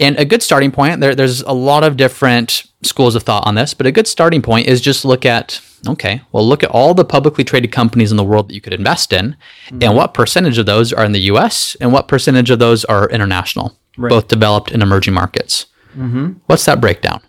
And 0.00 0.18
a 0.18 0.24
good 0.24 0.42
starting 0.42 0.72
point, 0.72 0.98
there, 0.98 1.14
there's 1.14 1.42
a 1.42 1.52
lot 1.52 1.84
of 1.84 1.96
different 1.96 2.64
schools 2.84 3.14
of 3.14 3.22
thought 3.22 3.46
on 3.46 3.54
this, 3.54 3.74
but 3.74 3.86
a 3.86 3.92
good 3.92 4.06
starting 4.06 4.42
point 4.42 4.66
is 4.66 4.80
just 4.80 5.04
look 5.04 5.24
at, 5.24 5.60
okay, 5.88 6.22
well, 6.32 6.46
look 6.46 6.62
at 6.62 6.70
all 6.70 6.94
the 6.94 7.04
publicly 7.04 7.44
traded 7.44 7.72
companies 7.72 8.10
in 8.10 8.16
the 8.16 8.24
world 8.24 8.48
that 8.48 8.54
you 8.54 8.60
could 8.60 8.74
invest 8.74 9.12
in, 9.12 9.36
and 9.70 9.80
mm-hmm. 9.80 9.96
what 9.96 10.14
percentage 10.14 10.58
of 10.58 10.66
those 10.66 10.92
are 10.92 11.04
in 11.04 11.12
the 11.12 11.20
US 11.20 11.76
and 11.80 11.92
what 11.92 12.08
percentage 12.08 12.50
of 12.50 12.58
those 12.58 12.84
are 12.86 13.08
international, 13.10 13.76
both 13.96 14.28
developed 14.28 14.70
and 14.70 14.82
emerging 14.82 15.14
markets. 15.14 15.66
Mm-hmm. 15.96 16.32
What's 16.46 16.64
that 16.64 16.80
breakdown? 16.80 17.20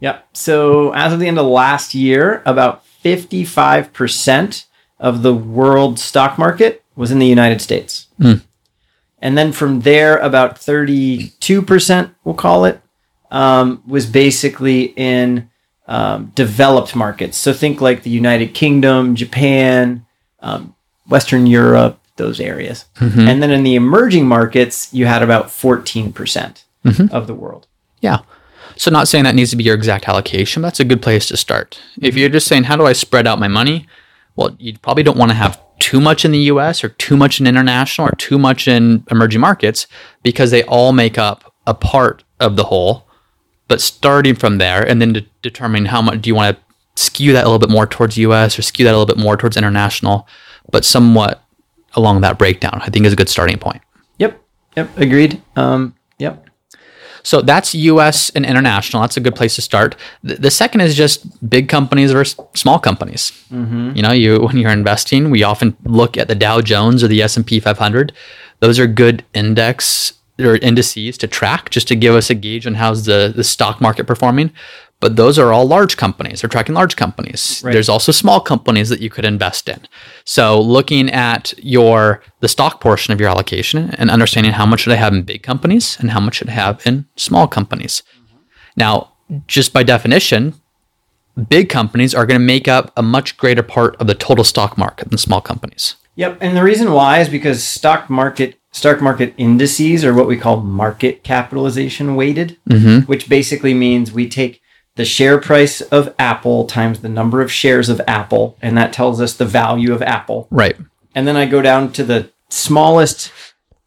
Yep. 0.00 0.28
So 0.32 0.92
as 0.92 1.12
of 1.12 1.20
the 1.20 1.28
end 1.28 1.38
of 1.38 1.46
last 1.46 1.94
year, 1.94 2.42
about 2.44 2.84
55% 3.04 4.66
of 4.98 5.22
the 5.22 5.34
world 5.34 5.98
stock 5.98 6.38
market 6.38 6.84
was 6.96 7.10
in 7.10 7.18
the 7.18 7.26
United 7.26 7.60
States. 7.60 8.08
Hmm. 8.18 8.34
And 9.18 9.38
then 9.38 9.52
from 9.52 9.80
there, 9.80 10.18
about 10.18 10.56
32%, 10.56 12.14
we'll 12.24 12.34
call 12.34 12.64
it, 12.64 12.81
um, 13.32 13.82
was 13.86 14.06
basically 14.06 14.92
in 14.96 15.50
um, 15.88 16.30
developed 16.36 16.94
markets. 16.94 17.36
So 17.36 17.52
think 17.52 17.80
like 17.80 18.04
the 18.04 18.10
United 18.10 18.54
Kingdom, 18.54 19.16
Japan, 19.16 20.06
um, 20.40 20.76
Western 21.08 21.46
Europe, 21.46 21.98
those 22.16 22.40
areas. 22.40 22.84
And 23.28 23.42
then 23.42 23.50
in 23.50 23.64
the 23.64 23.74
emerging 23.74 24.28
markets, 24.28 24.92
you 24.92 25.06
had 25.06 25.22
about 25.22 25.46
14% 25.46 26.62
of 27.10 27.26
the 27.26 27.34
world. 27.34 27.66
Yeah. 28.00 28.18
So 28.76 28.90
not 28.90 29.08
saying 29.08 29.24
that 29.24 29.34
needs 29.34 29.50
to 29.50 29.56
be 29.56 29.64
your 29.64 29.74
exact 29.74 30.08
allocation, 30.08 30.62
but 30.62 30.68
that's 30.68 30.80
a 30.80 30.84
good 30.84 31.02
place 31.02 31.26
to 31.28 31.36
start. 31.36 31.80
If 32.00 32.16
you're 32.16 32.28
just 32.28 32.46
saying, 32.46 32.64
how 32.64 32.76
do 32.76 32.86
I 32.86 32.92
spread 32.92 33.26
out 33.26 33.38
my 33.38 33.48
money? 33.48 33.86
Well, 34.36 34.54
you 34.58 34.78
probably 34.78 35.02
don't 35.02 35.18
want 35.18 35.30
to 35.30 35.36
have 35.36 35.60
too 35.78 36.00
much 36.00 36.24
in 36.24 36.32
the 36.32 36.38
US 36.38 36.84
or 36.84 36.90
too 36.90 37.16
much 37.16 37.40
in 37.40 37.46
international 37.46 38.08
or 38.08 38.14
too 38.16 38.38
much 38.38 38.68
in 38.68 39.04
emerging 39.10 39.40
markets 39.40 39.86
because 40.22 40.50
they 40.50 40.62
all 40.64 40.92
make 40.92 41.18
up 41.18 41.54
a 41.66 41.74
part 41.74 42.24
of 42.40 42.56
the 42.56 42.64
whole. 42.64 43.06
But 43.72 43.80
starting 43.80 44.34
from 44.34 44.58
there 44.58 44.86
and 44.86 45.00
then 45.00 45.14
de- 45.14 45.26
determining 45.40 45.86
how 45.86 46.02
much 46.02 46.20
do 46.20 46.28
you 46.28 46.34
want 46.34 46.58
to 46.58 47.02
skew 47.02 47.32
that 47.32 47.44
a 47.44 47.48
little 47.48 47.58
bit 47.58 47.70
more 47.70 47.86
towards 47.86 48.18
US 48.18 48.58
or 48.58 48.60
skew 48.60 48.84
that 48.84 48.90
a 48.90 48.98
little 48.98 49.06
bit 49.06 49.16
more 49.16 49.34
towards 49.34 49.56
international, 49.56 50.28
but 50.70 50.84
somewhat 50.84 51.42
along 51.94 52.20
that 52.20 52.38
breakdown, 52.38 52.82
I 52.82 52.90
think 52.90 53.06
is 53.06 53.14
a 53.14 53.16
good 53.16 53.30
starting 53.30 53.56
point. 53.56 53.80
Yep. 54.18 54.38
Yep. 54.76 54.98
Agreed. 54.98 55.40
Um, 55.56 55.94
yep. 56.18 56.50
So 57.22 57.40
that's 57.40 57.74
US 57.74 58.28
and 58.28 58.44
international. 58.44 59.00
That's 59.00 59.16
a 59.16 59.20
good 59.20 59.34
place 59.34 59.54
to 59.54 59.62
start. 59.62 59.96
The, 60.22 60.34
the 60.34 60.50
second 60.50 60.82
is 60.82 60.94
just 60.94 61.48
big 61.48 61.70
companies 61.70 62.12
versus 62.12 62.38
small 62.52 62.78
companies. 62.78 63.32
You 63.96 64.02
know, 64.02 64.12
you 64.12 64.38
when 64.38 64.58
you're 64.58 64.70
investing, 64.70 65.30
we 65.30 65.44
often 65.44 65.78
look 65.84 66.18
at 66.18 66.28
the 66.28 66.34
Dow 66.34 66.60
Jones 66.60 67.02
or 67.02 67.08
the 67.08 67.22
S&P 67.22 67.58
500. 67.58 68.12
Those 68.60 68.78
are 68.78 68.86
good 68.86 69.24
index 69.32 70.12
or 70.38 70.56
indices 70.56 71.18
to 71.18 71.26
track 71.26 71.70
just 71.70 71.88
to 71.88 71.96
give 71.96 72.14
us 72.14 72.30
a 72.30 72.34
gauge 72.34 72.66
on 72.66 72.74
how's 72.74 73.04
the, 73.04 73.32
the 73.34 73.44
stock 73.44 73.80
market 73.80 74.06
performing. 74.06 74.50
But 75.00 75.16
those 75.16 75.36
are 75.36 75.52
all 75.52 75.66
large 75.66 75.96
companies. 75.96 76.40
They're 76.40 76.48
tracking 76.48 76.76
large 76.76 76.94
companies. 76.94 77.60
Right. 77.64 77.72
There's 77.72 77.88
also 77.88 78.12
small 78.12 78.40
companies 78.40 78.88
that 78.88 79.00
you 79.00 79.10
could 79.10 79.24
invest 79.24 79.68
in. 79.68 79.80
So 80.24 80.60
looking 80.60 81.10
at 81.10 81.52
your 81.58 82.22
the 82.38 82.48
stock 82.48 82.80
portion 82.80 83.12
of 83.12 83.18
your 83.18 83.28
allocation 83.28 83.90
and 83.96 84.10
understanding 84.10 84.52
how 84.52 84.64
much 84.64 84.80
should 84.80 84.92
I 84.92 84.96
have 84.96 85.12
in 85.12 85.22
big 85.22 85.42
companies 85.42 85.96
and 85.98 86.12
how 86.12 86.20
much 86.20 86.36
should 86.36 86.50
I 86.50 86.52
have 86.52 86.86
in 86.86 87.06
small 87.16 87.48
companies. 87.48 88.04
Mm-hmm. 88.16 88.36
Now, 88.76 89.12
just 89.48 89.72
by 89.72 89.82
definition, 89.82 90.54
big 91.48 91.68
companies 91.68 92.14
are 92.14 92.24
going 92.24 92.38
to 92.38 92.46
make 92.46 92.68
up 92.68 92.92
a 92.96 93.02
much 93.02 93.36
greater 93.36 93.62
part 93.62 93.96
of 93.96 94.06
the 94.06 94.14
total 94.14 94.44
stock 94.44 94.78
market 94.78 95.10
than 95.10 95.18
small 95.18 95.40
companies. 95.40 95.96
Yep, 96.14 96.38
and 96.40 96.56
the 96.56 96.62
reason 96.62 96.92
why 96.92 97.20
is 97.20 97.28
because 97.28 97.64
stock 97.64 98.10
market 98.10 98.58
stock 98.72 99.00
market 99.00 99.34
indices 99.36 100.04
are 100.04 100.14
what 100.14 100.26
we 100.26 100.36
call 100.36 100.60
market 100.60 101.22
capitalization 101.22 102.16
weighted, 102.16 102.58
mm-hmm. 102.68 103.00
which 103.06 103.28
basically 103.28 103.74
means 103.74 104.12
we 104.12 104.28
take 104.28 104.60
the 104.96 105.04
share 105.04 105.38
price 105.38 105.80
of 105.80 106.14
Apple 106.18 106.66
times 106.66 107.00
the 107.00 107.08
number 107.08 107.40
of 107.40 107.52
shares 107.52 107.88
of 107.88 108.00
Apple, 108.06 108.58
and 108.60 108.76
that 108.76 108.92
tells 108.92 109.20
us 109.20 109.34
the 109.34 109.44
value 109.44 109.92
of 109.92 110.02
Apple. 110.02 110.48
Right. 110.50 110.76
And 111.14 111.26
then 111.26 111.36
I 111.36 111.46
go 111.46 111.62
down 111.62 111.92
to 111.92 112.04
the 112.04 112.30
smallest 112.48 113.32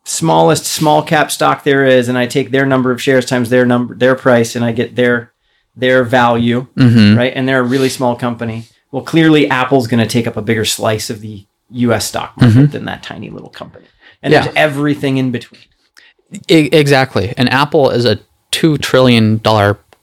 smallest 0.08 0.66
small 0.66 1.02
cap 1.02 1.32
stock 1.32 1.64
there 1.64 1.86
is, 1.86 2.08
and 2.08 2.18
I 2.18 2.28
take 2.28 2.52
their 2.52 2.66
number 2.66 2.92
of 2.92 3.02
shares 3.02 3.26
times 3.26 3.50
their 3.50 3.66
number 3.66 3.96
their 3.96 4.16
price, 4.16 4.56
and 4.56 4.64
I 4.64 4.72
get 4.72 4.96
their 4.96 5.34
their 5.76 6.04
value, 6.04 6.68
mm-hmm. 6.76 7.18
right? 7.18 7.34
And 7.36 7.48
they're 7.48 7.60
a 7.60 7.64
really 7.64 7.90
small 7.90 8.16
company. 8.16 8.66
Well, 8.92 9.04
clearly 9.04 9.50
Apple's 9.50 9.88
going 9.88 10.02
to 10.02 10.10
take 10.10 10.28
up 10.28 10.38
a 10.38 10.42
bigger 10.42 10.64
slice 10.64 11.10
of 11.10 11.22
the 11.22 11.46
U.S. 11.72 12.06
stock 12.06 12.38
market 12.38 12.56
mm-hmm. 12.56 12.72
than 12.72 12.86
that 12.86 13.04
tiny 13.04 13.30
little 13.30 13.50
company, 13.50 13.86
and 14.26 14.34
Yeah. 14.34 14.42
there's 14.44 14.56
everything 14.58 15.16
in 15.18 15.32
between. 15.32 15.62
E- 16.50 16.70
exactly. 16.74 17.34
And 17.38 17.48
Apple 17.54 17.90
is 17.92 18.04
a 18.06 18.20
$2 18.52 18.82
trillion 18.82 19.40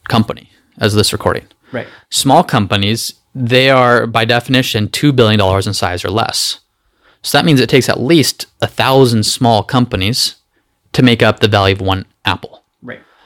company 0.08 0.48
as 0.78 0.94
of 0.94 0.96
this 0.98 1.12
recording. 1.12 1.44
Right. 1.72 1.88
Small 2.11 2.44
companies, 2.44 3.14
they 3.35 3.68
are 3.68 4.06
by 4.06 4.24
definition 4.24 4.88
$2 4.88 5.14
billion 5.14 5.40
in 5.66 5.74
size 5.74 6.04
or 6.04 6.11
less. 6.11 6.61
So 7.22 7.37
that 7.37 7.44
means 7.44 7.61
it 7.61 7.68
takes 7.68 7.88
at 7.88 8.00
least 8.00 8.46
a 8.61 8.66
thousand 8.66 9.24
small 9.24 9.62
companies 9.62 10.37
to 10.92 11.02
make 11.02 11.22
up 11.22 11.40
the 11.40 11.48
value 11.48 11.74
of 11.74 11.80
one 11.80 12.04
Apple. 12.24 12.62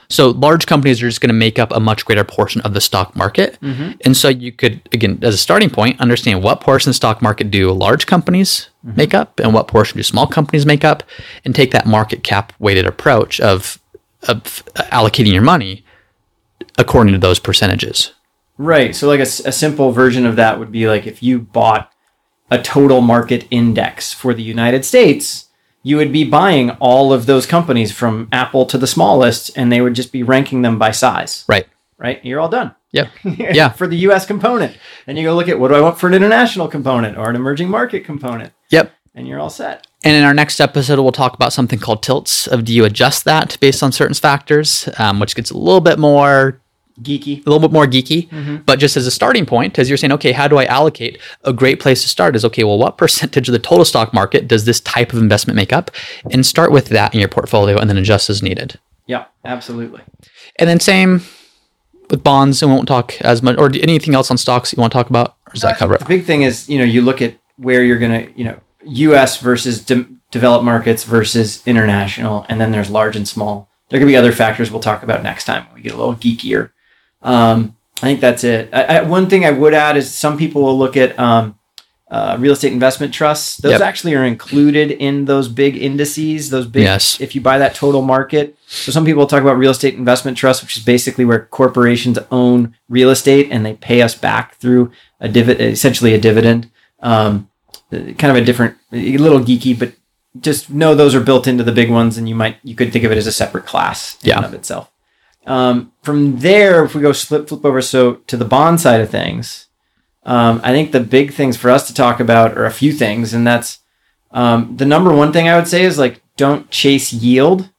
So 0.09 0.29
large 0.29 0.67
companies 0.67 1.01
are 1.03 1.07
just 1.07 1.19
going 1.19 1.29
to 1.29 1.33
make 1.33 1.59
up 1.59 1.71
a 1.71 1.79
much 1.79 2.05
greater 2.05 2.23
portion 2.23 2.61
of 2.61 2.73
the 2.73 2.81
stock 2.81 3.15
market. 3.15 3.57
Mm-hmm. 3.61 3.91
And 4.05 4.15
so 4.15 4.29
you 4.29 4.51
could, 4.51 4.81
again, 4.93 5.19
as 5.21 5.33
a 5.33 5.37
starting 5.37 5.69
point, 5.69 5.99
understand 5.99 6.43
what 6.43 6.61
portion 6.61 6.89
of 6.89 6.91
the 6.91 6.97
stock 6.97 7.21
market 7.21 7.51
do 7.51 7.71
large 7.71 8.05
companies 8.05 8.69
mm-hmm. 8.85 8.95
make 8.95 9.13
up 9.13 9.39
and 9.39 9.53
what 9.53 9.67
portion 9.67 9.97
do 9.97 10.03
small 10.03 10.27
companies 10.27 10.65
make 10.65 10.85
up, 10.85 11.03
and 11.43 11.53
take 11.53 11.71
that 11.71 11.85
market 11.85 12.23
cap 12.23 12.53
weighted 12.59 12.85
approach 12.85 13.39
of, 13.41 13.79
of 14.27 14.63
allocating 14.75 15.33
your 15.33 15.41
money 15.41 15.83
according 16.77 17.13
to 17.13 17.19
those 17.19 17.39
percentages. 17.39 18.13
Right. 18.57 18.95
So, 18.95 19.07
like 19.07 19.19
a 19.19 19.25
simple 19.25 19.91
version 19.91 20.25
of 20.25 20.35
that 20.37 20.57
would 20.57 20.71
be 20.71 20.87
like 20.87 21.05
if 21.05 21.21
you 21.21 21.39
bought 21.39 21.91
a 22.49 22.61
total 22.61 23.01
market 23.01 23.45
index 23.51 24.13
for 24.13 24.33
the 24.33 24.41
United 24.41 24.85
States, 24.85 25.46
you 25.87 25.95
would 25.97 26.11
be 26.11 26.23
buying 26.23 26.71
all 26.87 27.13
of 27.13 27.25
those 27.25 27.45
companies 27.45 27.91
from 27.91 28.27
Apple 28.31 28.65
to 28.65 28.77
the 28.77 28.87
smallest, 28.87 29.57
and 29.57 29.71
they 29.71 29.81
would 29.81 29.93
just 29.93 30.11
be 30.11 30.21
ranking 30.23 30.61
them 30.61 30.77
by 30.77 30.91
size. 30.91 31.45
Right. 31.47 31.65
Right. 31.97 32.23
You're 32.25 32.39
all 32.41 32.49
done. 32.49 32.75
Yep. 32.91 33.07
Yeah. 33.59 33.69
for 33.69 33.87
the 33.87 33.97
US 34.07 34.25
component. 34.25 34.77
Then 35.05 35.17
you 35.17 35.23
go 35.23 35.35
look 35.35 35.49
at 35.49 35.59
what 35.59 35.69
do 35.69 35.75
I 35.75 35.81
want 35.81 35.97
for 35.99 36.07
an 36.07 36.13
international 36.13 36.67
component 36.67 37.17
or 37.17 37.29
an 37.29 37.35
emerging 37.35 37.69
market 37.69 38.03
component, 38.05 38.53
Yep. 38.69 38.91
and 39.15 39.27
you're 39.27 39.39
all 39.39 39.49
set. 39.49 39.87
And 40.03 40.15
in 40.15 40.23
our 40.23 40.33
next 40.33 40.59
episode, 40.59 40.99
we'll 40.99 41.11
talk 41.11 41.33
about 41.33 41.53
something 41.53 41.79
called 41.79 42.03
tilts. 42.03 42.47
Of 42.47 42.65
do 42.65 42.73
you 42.73 42.85
adjust 42.85 43.25
that 43.25 43.57
based 43.59 43.81
on 43.81 43.91
certain 43.91 44.13
factors, 44.15 44.87
um, 44.99 45.19
which 45.19 45.35
gets 45.35 45.51
a 45.51 45.57
little 45.57 45.81
bit 45.81 45.97
more 45.99 46.61
Geeky. 47.01 47.45
a 47.45 47.49
little 47.49 47.59
bit 47.59 47.71
more 47.71 47.85
geeky, 47.85 48.65
but 48.65 48.79
just 48.79 48.97
as 48.97 49.05
a 49.05 49.11
starting 49.11 49.45
point, 49.45 49.77
as 49.77 49.87
you're 49.87 49.97
saying, 49.97 50.13
okay, 50.13 50.31
how 50.31 50.47
do 50.47 50.57
I 50.57 50.65
allocate? 50.65 51.19
A 51.43 51.53
great 51.53 51.79
place 51.79 52.01
to 52.01 52.09
start 52.09 52.35
is 52.35 52.43
okay, 52.45 52.63
well, 52.63 52.77
what 52.77 52.97
percentage 52.97 53.47
of 53.47 53.53
the 53.53 53.59
total 53.59 53.85
stock 53.85 54.13
market 54.13 54.47
does 54.47 54.65
this 54.65 54.79
type 54.81 55.13
of 55.13 55.19
investment 55.19 55.55
make 55.55 55.71
up? 55.71 55.91
And 56.31 56.45
start 56.45 56.71
with 56.71 56.87
that 56.89 57.13
in 57.13 57.19
your 57.19 57.29
portfolio 57.29 57.77
and 57.77 57.89
then 57.89 57.97
adjust 57.97 58.29
as 58.29 58.41
needed. 58.41 58.79
Yeah, 59.05 59.25
absolutely. 59.45 60.01
And 60.57 60.67
then 60.69 60.79
same 60.79 61.21
with 62.09 62.23
bonds, 62.23 62.61
and 62.61 62.71
we 62.71 62.75
won't 62.75 62.87
talk 62.87 63.19
as 63.21 63.41
much, 63.41 63.57
or 63.57 63.67
anything 63.75 64.15
else 64.15 64.31
on 64.31 64.37
stocks 64.37 64.73
you 64.73 64.79
want 64.81 64.91
to 64.91 64.97
talk 64.97 65.09
about? 65.09 65.35
Or 65.47 65.53
does 65.53 65.61
that 65.61 65.77
cover 65.77 65.95
it? 65.95 65.99
The 65.99 66.05
big 66.05 66.25
thing 66.25 66.41
is, 66.43 66.67
you 66.69 66.77
know, 66.77 66.85
you 66.85 67.01
look 67.01 67.21
at 67.21 67.37
where 67.57 67.83
you're 67.83 67.99
going 67.99 68.25
to, 68.25 68.37
you 68.37 68.45
know, 68.45 68.59
US 68.83 69.37
versus 69.39 69.83
de- 69.83 70.07
developed 70.31 70.63
markets 70.63 71.03
versus 71.03 71.61
international, 71.65 72.45
and 72.49 72.59
then 72.59 72.71
there's 72.71 72.89
large 72.89 73.15
and 73.15 73.27
small. 73.27 73.69
There 73.89 73.99
could 73.99 74.07
be 74.07 74.15
other 74.15 74.31
factors 74.31 74.71
we'll 74.71 74.81
talk 74.81 75.03
about 75.03 75.23
next 75.23 75.45
time 75.45 75.65
when 75.65 75.75
we 75.75 75.81
get 75.81 75.93
a 75.93 75.97
little 75.97 76.15
geekier. 76.15 76.71
Um, 77.27 77.75
I 77.97 78.01
think 78.01 78.19
that's 78.21 78.43
it. 78.43 78.69
I, 78.73 78.83
I, 78.97 79.01
one 79.01 79.27
thing 79.29 79.43
I 79.45 79.51
would 79.51 79.73
add 79.73 79.97
is 79.97 80.13
some 80.13 80.37
people 80.37 80.61
will 80.61 80.77
look 80.77 80.95
at 80.95 81.17
um, 81.19 81.57
uh, 82.09 82.37
real 82.39 82.53
estate 82.53 82.71
investment 82.71 83.13
trusts. 83.13 83.57
Those 83.57 83.71
Yep. 83.73 83.81
actually 83.81 84.15
are 84.15 84.23
included 84.23 84.91
in 84.91 85.25
those 85.25 85.47
big 85.47 85.75
indices. 85.75 86.49
Those 86.51 86.67
big, 86.67 86.83
Yes. 86.83 87.19
if 87.19 87.33
you 87.35 87.41
buy 87.41 87.57
that 87.57 87.73
total 87.75 88.01
market. 88.01 88.55
So 88.67 88.91
some 88.91 89.03
people 89.03 89.25
talk 89.27 89.41
about 89.41 89.57
real 89.57 89.71
estate 89.71 89.95
investment 89.95 90.37
trusts, 90.37 90.63
which 90.63 90.77
is 90.77 90.83
basically 90.85 91.25
where 91.25 91.45
corporations 91.45 92.17
own 92.31 92.75
real 92.87 93.09
estate 93.09 93.49
and 93.51 93.65
they 93.65 93.73
pay 93.73 94.01
us 94.03 94.15
back 94.15 94.55
through 94.55 94.91
a 95.19 95.27
dividend, 95.27 95.71
essentially 95.73 96.13
a 96.13 96.19
dividend. 96.21 96.69
Um, 97.01 97.49
kind 97.91 98.25
of 98.25 98.35
a 98.35 98.41
different, 98.41 98.75
a 98.91 99.17
little 99.17 99.39
geeky, 99.39 99.77
but 99.77 99.93
just 100.39 100.69
know 100.69 100.93
those 100.93 101.15
are 101.15 101.19
built 101.19 101.47
into 101.47 101.63
the 101.63 101.71
big 101.71 101.89
ones, 101.89 102.17
and 102.17 102.27
you 102.29 102.35
might 102.35 102.57
you 102.63 102.75
could 102.75 102.91
think 102.93 103.03
of 103.05 103.11
it 103.11 103.17
as 103.17 103.25
a 103.27 103.31
separate 103.31 103.65
class 103.65 104.17
in 104.23 104.29
Yeah. 104.29 104.37
and 104.37 104.45
of 104.45 104.53
itself. 104.53 104.89
Um, 105.47 105.93
from 106.03 106.39
there, 106.39 106.83
if 106.83 106.93
we 106.93 107.01
go 107.01 107.13
flip 107.13 107.47
flip 107.47 107.65
over 107.65 107.81
so 107.81 108.15
to 108.27 108.35
the 108.35 108.45
bond 108.45 108.81
side 108.81 108.99
of 108.99 109.09
things, 109.09 109.67
um, 110.23 110.59
I 110.61 110.71
think 110.73 110.91
the 110.91 110.99
big 110.99 111.33
things 111.33 111.55
for 111.55 111.71
us 111.71 111.87
to 111.87 111.93
talk 111.93 112.19
about 112.19 112.57
are 112.57 112.65
a 112.65 112.71
few 112.71 112.91
things, 112.91 113.33
and 113.33 113.47
that's 113.47 113.79
um, 114.31 114.75
the 114.75 114.85
number 114.85 115.13
one 115.15 115.31
thing 115.31 115.47
I 115.47 115.55
would 115.55 115.69
say 115.69 115.83
is 115.83 115.97
like 115.97 116.21
don't 116.35 116.69
chase 116.69 117.13
yield. 117.13 117.69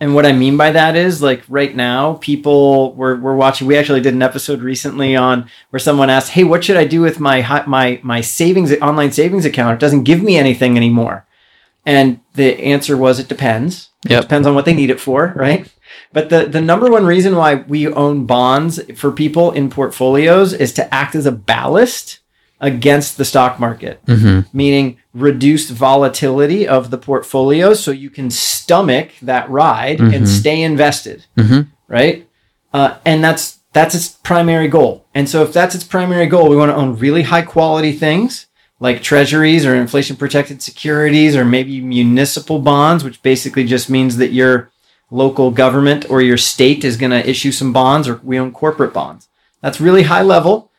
And 0.00 0.16
what 0.16 0.26
I 0.26 0.32
mean 0.32 0.56
by 0.56 0.72
that 0.72 0.96
is 0.96 1.22
like 1.22 1.44
right 1.48 1.76
now, 1.76 2.14
people 2.14 2.94
we're, 2.94 3.20
we're 3.20 3.36
watching. 3.36 3.68
We 3.68 3.76
actually 3.76 4.00
did 4.00 4.14
an 4.14 4.22
episode 4.22 4.60
recently 4.60 5.14
on 5.14 5.48
where 5.70 5.78
someone 5.78 6.10
asked, 6.10 6.30
"Hey, 6.32 6.42
what 6.42 6.64
should 6.64 6.78
I 6.78 6.86
do 6.86 7.02
with 7.02 7.20
my 7.20 7.62
my 7.68 8.00
my 8.02 8.22
savings 8.22 8.72
online 8.80 9.12
savings 9.12 9.44
account? 9.44 9.74
It 9.74 9.80
doesn't 9.80 10.04
give 10.04 10.22
me 10.22 10.38
anything 10.38 10.76
anymore." 10.78 11.26
And 11.84 12.20
the 12.32 12.58
answer 12.60 12.96
was, 12.96 13.20
"It 13.20 13.28
depends. 13.28 13.90
Yep. 14.08 14.18
It 14.18 14.22
depends 14.22 14.48
on 14.48 14.54
what 14.54 14.64
they 14.64 14.74
need 14.74 14.90
it 14.90 15.00
for, 15.00 15.34
right?" 15.36 15.70
But 16.12 16.28
the 16.28 16.46
the 16.46 16.60
number 16.60 16.90
one 16.90 17.06
reason 17.06 17.36
why 17.36 17.54
we 17.54 17.88
own 17.88 18.26
bonds 18.26 18.80
for 18.96 19.12
people 19.12 19.52
in 19.52 19.70
portfolios 19.70 20.52
is 20.52 20.72
to 20.74 20.94
act 20.94 21.14
as 21.14 21.26
a 21.26 21.32
ballast 21.32 22.20
against 22.62 23.16
the 23.16 23.24
stock 23.24 23.58
market 23.58 24.04
mm-hmm. 24.06 24.40
meaning 24.56 24.96
reduced 25.12 25.70
volatility 25.70 26.66
of 26.66 26.90
the 26.90 26.96
portfolio 26.96 27.74
so 27.74 27.90
you 27.90 28.08
can 28.08 28.30
stomach 28.30 29.10
that 29.20 29.50
ride 29.50 29.98
and 29.98 30.12
mm-hmm. 30.12 30.24
stay 30.24 30.62
invested 30.62 31.26
mm-hmm. 31.36 31.62
right? 31.88 32.28
Uh, 32.72 32.96
and 33.04 33.22
that's 33.22 33.58
that's 33.72 33.94
its 33.94 34.08
primary 34.08 34.68
goal. 34.68 35.06
And 35.14 35.28
so 35.28 35.42
if 35.42 35.52
that's 35.52 35.74
its 35.74 35.84
primary 35.84 36.26
goal 36.26 36.48
we 36.48 36.56
want 36.56 36.70
to 36.70 36.76
own 36.76 36.96
really 36.98 37.22
high 37.22 37.42
quality 37.42 37.92
things 37.92 38.46
like 38.78 39.02
treasuries 39.02 39.66
or 39.66 39.74
inflation 39.74 40.16
protected 40.16 40.62
securities 40.62 41.36
or 41.36 41.44
maybe 41.44 41.80
municipal 41.80 42.60
bonds 42.60 43.02
which 43.02 43.22
basically 43.22 43.64
just 43.64 43.90
means 43.90 44.18
that 44.18 44.32
your 44.32 44.71
local 45.12 45.50
government 45.50 46.08
or 46.10 46.20
your 46.22 46.38
state 46.38 46.84
is 46.84 46.96
going 46.96 47.10
to 47.10 47.28
issue 47.28 47.52
some 47.52 47.72
bonds 47.72 48.08
or 48.08 48.20
we 48.24 48.38
own 48.38 48.50
corporate 48.50 48.92
bonds 48.92 49.28
that's 49.60 49.80
really 49.80 50.04
high 50.04 50.22
level 50.22 50.72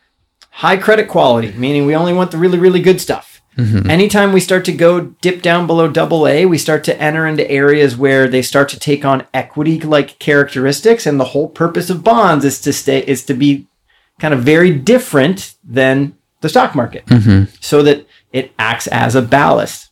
high 0.53 0.77
credit 0.77 1.07
quality, 1.07 1.51
meaning 1.53 1.85
we 1.85 1.95
only 1.95 2.13
want 2.13 2.31
the 2.31 2.37
really, 2.37 2.59
really 2.59 2.81
good 2.81 3.01
stuff. 3.01 3.41
Anytime 3.89 4.33
we 4.33 4.39
start 4.39 4.65
to 4.65 4.71
go 4.71 5.01
dip 5.21 5.41
down 5.41 5.67
below 5.67 5.87
double 5.87 6.27
A, 6.27 6.45
we 6.45 6.57
start 6.57 6.83
to 6.85 7.01
enter 7.01 7.27
into 7.27 7.49
areas 7.49 7.95
where 7.95 8.27
they 8.27 8.41
start 8.41 8.69
to 8.69 8.79
take 8.79 9.05
on 9.05 9.27
equity 9.33 9.79
like 9.79 10.17
characteristics. 10.19 11.05
And 11.05 11.19
the 11.19 11.25
whole 11.25 11.47
purpose 11.49 11.89
of 11.89 12.03
bonds 12.03 12.45
is 12.45 12.59
to 12.61 12.73
stay, 12.73 13.03
is 13.05 13.23
to 13.25 13.33
be 13.33 13.67
kind 14.19 14.33
of 14.33 14.41
very 14.41 14.71
different 14.71 15.55
than 15.63 16.15
the 16.41 16.49
stock 16.49 16.75
market 16.75 17.03
so 17.61 17.83
that 17.83 18.07
it 18.31 18.51
acts 18.57 18.87
as 18.87 19.15
a 19.15 19.21
ballast. 19.21 19.89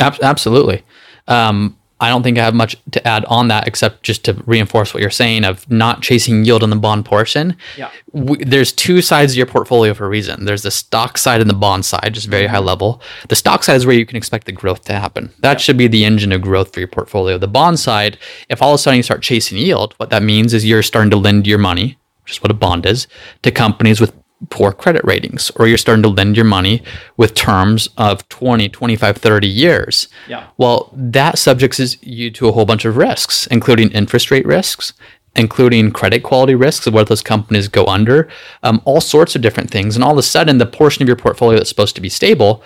Ab- 0.00 0.22
absolutely. 0.22 0.84
Um, 1.28 1.76
I 2.04 2.10
don't 2.10 2.22
think 2.22 2.36
I 2.36 2.44
have 2.44 2.54
much 2.54 2.76
to 2.90 3.08
add 3.08 3.24
on 3.24 3.48
that 3.48 3.66
except 3.66 4.02
just 4.02 4.24
to 4.26 4.34
reinforce 4.46 4.92
what 4.92 5.00
you're 5.00 5.10
saying 5.10 5.44
of 5.44 5.68
not 5.70 6.02
chasing 6.02 6.44
yield 6.44 6.62
on 6.62 6.68
the 6.68 6.76
bond 6.76 7.06
portion. 7.06 7.56
Yeah. 7.78 7.90
W- 8.14 8.44
there's 8.44 8.72
two 8.72 9.00
sides 9.00 9.32
of 9.32 9.38
your 9.38 9.46
portfolio 9.46 9.94
for 9.94 10.04
a 10.04 10.08
reason. 10.10 10.44
There's 10.44 10.62
the 10.62 10.70
stock 10.70 11.16
side 11.16 11.40
and 11.40 11.48
the 11.48 11.54
bond 11.54 11.86
side, 11.86 12.10
just 12.12 12.28
very 12.28 12.46
high 12.46 12.58
mm-hmm. 12.58 12.66
level. 12.66 13.02
The 13.30 13.36
stock 13.36 13.64
side 13.64 13.76
is 13.76 13.86
where 13.86 13.96
you 13.96 14.04
can 14.04 14.18
expect 14.18 14.44
the 14.44 14.52
growth 14.52 14.84
to 14.84 14.92
happen. 14.92 15.32
That 15.40 15.62
should 15.62 15.78
be 15.78 15.88
the 15.88 16.04
engine 16.04 16.32
of 16.32 16.42
growth 16.42 16.74
for 16.74 16.80
your 16.80 16.88
portfolio. 16.88 17.38
The 17.38 17.48
bond 17.48 17.80
side, 17.80 18.18
if 18.50 18.60
all 18.60 18.72
of 18.72 18.74
a 18.74 18.78
sudden 18.78 18.98
you 18.98 19.02
start 19.02 19.22
chasing 19.22 19.56
yield, 19.56 19.94
what 19.96 20.10
that 20.10 20.22
means 20.22 20.52
is 20.52 20.66
you're 20.66 20.82
starting 20.82 21.10
to 21.10 21.16
lend 21.16 21.46
your 21.46 21.58
money, 21.58 21.96
which 22.24 22.32
is 22.32 22.42
what 22.42 22.50
a 22.50 22.54
bond 22.54 22.84
is, 22.84 23.06
to 23.42 23.50
companies 23.50 23.98
with 23.98 24.12
poor 24.50 24.72
credit 24.72 25.04
ratings, 25.04 25.50
or 25.56 25.66
you're 25.66 25.78
starting 25.78 26.02
to 26.02 26.08
lend 26.08 26.36
your 26.36 26.44
money 26.44 26.82
with 27.16 27.34
terms 27.34 27.88
of 27.96 28.28
20, 28.28 28.68
25, 28.68 29.16
30 29.16 29.46
years. 29.46 30.08
Yeah. 30.28 30.46
Well, 30.56 30.90
that 30.94 31.38
subjects 31.38 32.02
you 32.02 32.30
to 32.32 32.48
a 32.48 32.52
whole 32.52 32.64
bunch 32.64 32.84
of 32.84 32.96
risks, 32.96 33.46
including 33.48 33.90
interest 33.90 34.30
rate 34.30 34.46
risks, 34.46 34.92
including 35.36 35.90
credit 35.90 36.22
quality 36.22 36.54
risks 36.54 36.86
of 36.86 36.94
what 36.94 37.08
those 37.08 37.22
companies 37.22 37.68
go 37.68 37.84
under, 37.86 38.28
um, 38.62 38.80
all 38.84 39.00
sorts 39.00 39.34
of 39.34 39.42
different 39.42 39.70
things. 39.70 39.96
And 39.96 40.04
all 40.04 40.12
of 40.12 40.18
a 40.18 40.22
sudden, 40.22 40.58
the 40.58 40.66
portion 40.66 41.02
of 41.02 41.08
your 41.08 41.16
portfolio 41.16 41.58
that's 41.58 41.68
supposed 41.68 41.94
to 41.96 42.00
be 42.00 42.08
stable, 42.08 42.62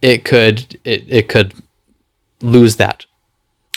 it 0.00 0.24
could 0.24 0.78
it, 0.84 1.04
it 1.08 1.28
could 1.28 1.54
lose 2.40 2.76
that 2.76 3.06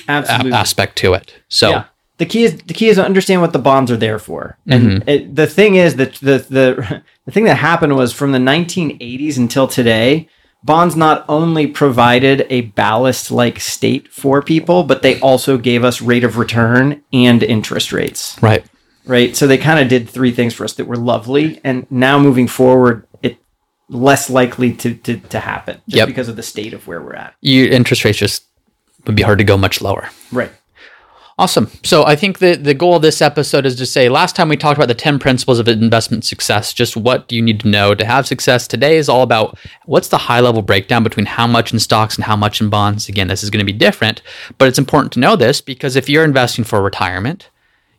a- 0.08 0.12
aspect 0.54 0.96
to 0.98 1.14
it. 1.14 1.34
So 1.50 1.70
Yeah. 1.70 1.84
The 2.18 2.26
key 2.26 2.44
is 2.44 2.58
the 2.58 2.74
key 2.74 2.88
is 2.88 2.96
to 2.96 3.04
understand 3.06 3.42
what 3.42 3.54
the 3.54 3.60
bonds 3.60 3.92
are 3.92 3.98
there 3.98 4.20
for. 4.20 4.58
And 4.68 4.84
mm-hmm. 4.84 5.10
it, 5.10 5.36
the 5.36 5.48
thing 5.48 5.76
is 5.76 5.98
that 5.98 6.14
the 6.16 6.38
the 6.50 7.04
the 7.26 7.32
thing 7.32 7.44
that 7.46 7.56
happened 7.56 7.96
was 7.96 8.14
from 8.14 8.32
the 8.32 8.38
1980s 8.40 9.38
until 9.38 9.68
today, 9.68 10.30
bonds 10.64 10.96
not 10.96 11.26
only 11.28 11.68
provided 11.68 12.48
a 12.50 12.62
ballast 12.62 13.32
like 13.32 13.60
state 13.60 14.08
for 14.12 14.42
people, 14.42 14.84
but 14.84 15.02
they 15.02 15.20
also 15.20 15.58
gave 15.58 15.84
us 15.84 16.02
rate 16.02 16.24
of 16.24 16.38
return 16.38 17.04
and 17.14 17.44
interest 17.44 17.92
rates. 17.92 18.42
right. 18.42 18.66
Right? 19.08 19.36
So 19.36 19.46
they 19.46 19.60
kind 19.60 19.80
of 19.80 19.88
did 19.88 20.10
three 20.10 20.32
things 20.32 20.56
for 20.56 20.64
us 20.64 20.74
that 20.74 20.86
were 20.86 20.96
lovely 20.96 21.62
and 21.64 21.86
now 21.92 22.18
moving 22.18 22.48
forward 22.48 23.06
it 23.22 23.38
less 23.88 24.32
likely 24.32 24.74
to 24.74 24.96
to, 24.96 25.18
to 25.18 25.40
happen 25.40 25.76
just 25.88 25.98
Yep. 25.98 26.08
because 26.08 26.28
of 26.28 26.38
the 26.38 26.44
state 26.44 26.74
of 26.74 26.88
where 26.88 27.02
we're 27.02 27.14
at. 27.14 27.36
You 27.42 27.66
interest 27.66 28.04
rates 28.04 28.18
just 28.18 28.46
would 29.06 29.16
be 29.16 29.22
hard 29.22 29.38
to 29.38 29.44
go 29.44 29.58
much 29.58 29.82
lower. 29.82 30.10
Right. 30.32 30.52
Awesome. 31.38 31.70
So 31.84 32.06
I 32.06 32.16
think 32.16 32.40
the 32.40 32.56
the 32.56 32.74
goal 32.74 32.96
of 32.96 33.02
this 33.02 33.22
episode 33.22 33.66
is 33.66 33.76
to 33.76 33.86
say 33.86 34.08
last 34.08 34.38
time 34.38 34.48
we 34.48 34.56
talked 34.56 34.78
about 34.78 34.88
the 34.88 34.96
10 34.96 35.20
principles 35.20 35.60
of 35.60 35.68
investment 35.68 36.24
success, 36.24 36.72
just 36.72 36.96
what 36.96 37.28
do 37.28 37.36
you 37.36 37.42
need 37.42 37.60
to 37.60 37.68
know 37.68 37.94
to 37.94 38.06
have 38.06 38.26
success. 38.26 38.70
Today 38.70 38.96
is 38.96 39.10
all 39.10 39.22
about 39.22 39.58
what's 39.86 40.08
the 40.08 40.18
high 40.18 40.40
level 40.40 40.62
breakdown 40.62 41.04
between 41.04 41.26
how 41.26 41.46
much 41.46 41.74
in 41.74 41.80
stocks 41.80 42.16
and 42.16 42.24
how 42.24 42.38
much 42.38 42.62
in 42.62 42.70
bonds. 42.70 43.10
Again, 43.10 43.28
this 43.28 43.44
is 43.44 43.50
going 43.50 43.66
to 43.66 43.70
be 43.70 43.78
different, 43.78 44.22
but 44.58 44.70
it's 44.70 44.80
important 44.80 45.12
to 45.14 45.20
know 45.20 45.36
this 45.36 45.60
because 45.60 45.98
if 45.98 46.08
you're 46.08 46.24
investing 46.24 46.64
for 46.64 46.82
retirement, 46.82 47.50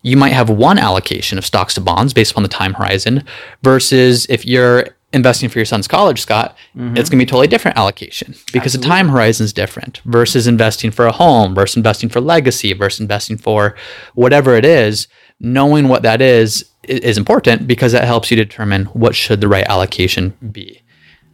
you 0.00 0.16
might 0.16 0.32
have 0.32 0.48
one 0.48 0.78
allocation 0.78 1.36
of 1.36 1.44
stocks 1.44 1.74
to 1.74 1.80
bonds 1.82 2.14
based 2.14 2.30
upon 2.30 2.42
the 2.42 2.48
time 2.48 2.72
horizon 2.72 3.22
versus 3.62 4.24
if 4.30 4.46
you're 4.46 4.95
investing 5.12 5.48
for 5.48 5.58
your 5.58 5.66
son's 5.66 5.88
college, 5.88 6.20
Scott, 6.20 6.56
mm-hmm. 6.76 6.96
it's 6.96 7.08
going 7.08 7.18
to 7.18 7.24
be 7.24 7.28
a 7.28 7.30
totally 7.30 7.46
different 7.46 7.76
allocation 7.76 8.34
because 8.52 8.72
the 8.72 8.78
time 8.78 9.08
horizon 9.08 9.44
is 9.44 9.52
different 9.52 10.00
versus 10.04 10.46
investing 10.46 10.90
for 10.90 11.06
a 11.06 11.12
home 11.12 11.54
versus 11.54 11.76
investing 11.76 12.08
for 12.08 12.20
legacy 12.20 12.72
versus 12.72 13.00
investing 13.00 13.36
for 13.36 13.76
whatever 14.14 14.54
it 14.54 14.64
is. 14.64 15.08
Knowing 15.38 15.88
what 15.88 16.02
that 16.02 16.22
is 16.22 16.70
is 16.84 17.18
important 17.18 17.66
because 17.66 17.92
that 17.92 18.04
helps 18.04 18.30
you 18.30 18.36
determine 18.38 18.86
what 18.86 19.14
should 19.14 19.40
the 19.40 19.48
right 19.48 19.66
allocation 19.66 20.30
be. 20.50 20.82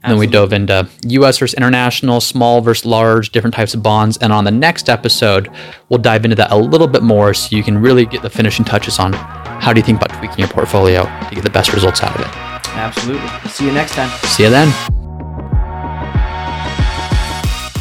And 0.02 0.10
then 0.10 0.18
we 0.18 0.26
dove 0.26 0.52
into 0.52 0.88
US 1.04 1.38
versus 1.38 1.54
international, 1.54 2.20
small 2.20 2.60
versus 2.60 2.84
large, 2.84 3.30
different 3.30 3.54
types 3.54 3.74
of 3.74 3.82
bonds. 3.82 4.16
And 4.16 4.32
on 4.32 4.42
the 4.44 4.50
next 4.50 4.88
episode, 4.88 5.48
we'll 5.88 6.00
dive 6.00 6.24
into 6.24 6.34
that 6.36 6.50
a 6.50 6.56
little 6.56 6.88
bit 6.88 7.04
more 7.04 7.32
so 7.32 7.54
you 7.54 7.62
can 7.62 7.78
really 7.78 8.04
get 8.04 8.22
the 8.22 8.30
finishing 8.30 8.64
touches 8.64 8.98
on 8.98 9.12
how 9.12 9.72
do 9.72 9.78
you 9.78 9.84
think 9.84 10.02
about 10.02 10.18
tweaking 10.18 10.40
your 10.40 10.48
portfolio 10.48 11.04
to 11.28 11.34
get 11.34 11.44
the 11.44 11.50
best 11.50 11.72
results 11.72 12.02
out 12.02 12.18
of 12.18 12.26
it. 12.26 12.51
Absolutely. 12.74 13.50
See 13.50 13.66
you 13.66 13.72
next 13.72 13.92
time. 13.94 14.10
See 14.28 14.44
you 14.44 14.50
then. 14.50 14.72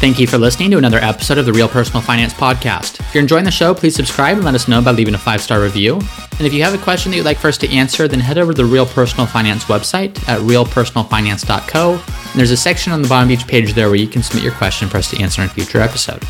Thank 0.02 0.18
you 0.18 0.26
for 0.26 0.36
listening 0.36 0.72
to 0.72 0.78
another 0.78 0.98
episode 0.98 1.38
of 1.38 1.46
the 1.46 1.52
Real 1.52 1.68
Personal 1.68 2.02
Finance 2.02 2.34
Podcast. 2.34 2.98
If 2.98 3.14
you're 3.14 3.22
enjoying 3.22 3.44
the 3.44 3.52
show, 3.52 3.72
please 3.72 3.94
subscribe 3.94 4.34
and 4.36 4.44
let 4.44 4.56
us 4.56 4.66
know 4.66 4.82
by 4.82 4.90
leaving 4.90 5.14
a 5.14 5.18
five 5.18 5.40
star 5.40 5.62
review. 5.62 5.94
And 5.94 6.40
if 6.40 6.52
you 6.52 6.60
have 6.64 6.74
a 6.74 6.78
question 6.78 7.12
that 7.12 7.18
you'd 7.18 7.24
like 7.24 7.38
for 7.38 7.46
us 7.46 7.56
to 7.58 7.70
answer, 7.70 8.08
then 8.08 8.18
head 8.18 8.36
over 8.36 8.52
to 8.52 8.56
the 8.56 8.64
Real 8.64 8.84
Personal 8.84 9.26
Finance 9.26 9.66
website 9.66 10.10
at 10.28 10.40
realpersonalfinance.co. 10.40 11.92
And 11.92 12.34
there's 12.34 12.50
a 12.50 12.56
section 12.56 12.92
on 12.92 13.02
the 13.02 13.08
bottom 13.08 13.28
of 13.28 13.38
each 13.38 13.46
page 13.46 13.74
there 13.74 13.90
where 13.90 13.96
you 13.96 14.08
can 14.08 14.24
submit 14.24 14.42
your 14.42 14.54
question 14.54 14.88
for 14.88 14.96
us 14.96 15.08
to 15.10 15.22
answer 15.22 15.40
in 15.40 15.46
a 15.46 15.50
future 15.52 15.80
episode. 15.80 16.24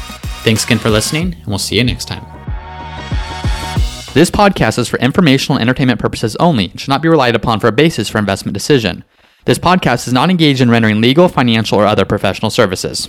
Thanks 0.45 0.65
again 0.65 0.79
for 0.79 0.91
listening, 0.91 1.33
and 1.33 1.47
we'll 1.47 1.59
see 1.59 1.77
you 1.77 1.85
next 1.85 2.05
time. 2.05 2.32
This 4.15 4.31
podcast 4.31 4.79
is 4.79 4.89
for 4.89 4.99
informational 4.99 5.57
and 5.57 5.63
entertainment 5.63 5.99
purposes 5.99 6.37
only 6.37 6.69
and 6.69 6.79
should 6.79 6.91
not 6.91 7.01
be 7.01 7.09
relied 7.09 7.35
upon 7.35 7.61
for 7.61 7.69
a 7.69 7.73
basis 7.73 8.11
for 8.11 8.19
investment 8.19 8.53
decision. 8.53 9.05
This 9.47 9.59
podcast 9.59 10.07
is 10.07 10.13
not 10.13 10.29
engaged 10.29 10.61
in 10.61 10.69
rendering 10.69 11.01
legal, 11.01 11.29
financial, 11.29 11.79
or 11.79 11.87
other 11.87 12.05
professional 12.05 12.51
services. 12.51 13.09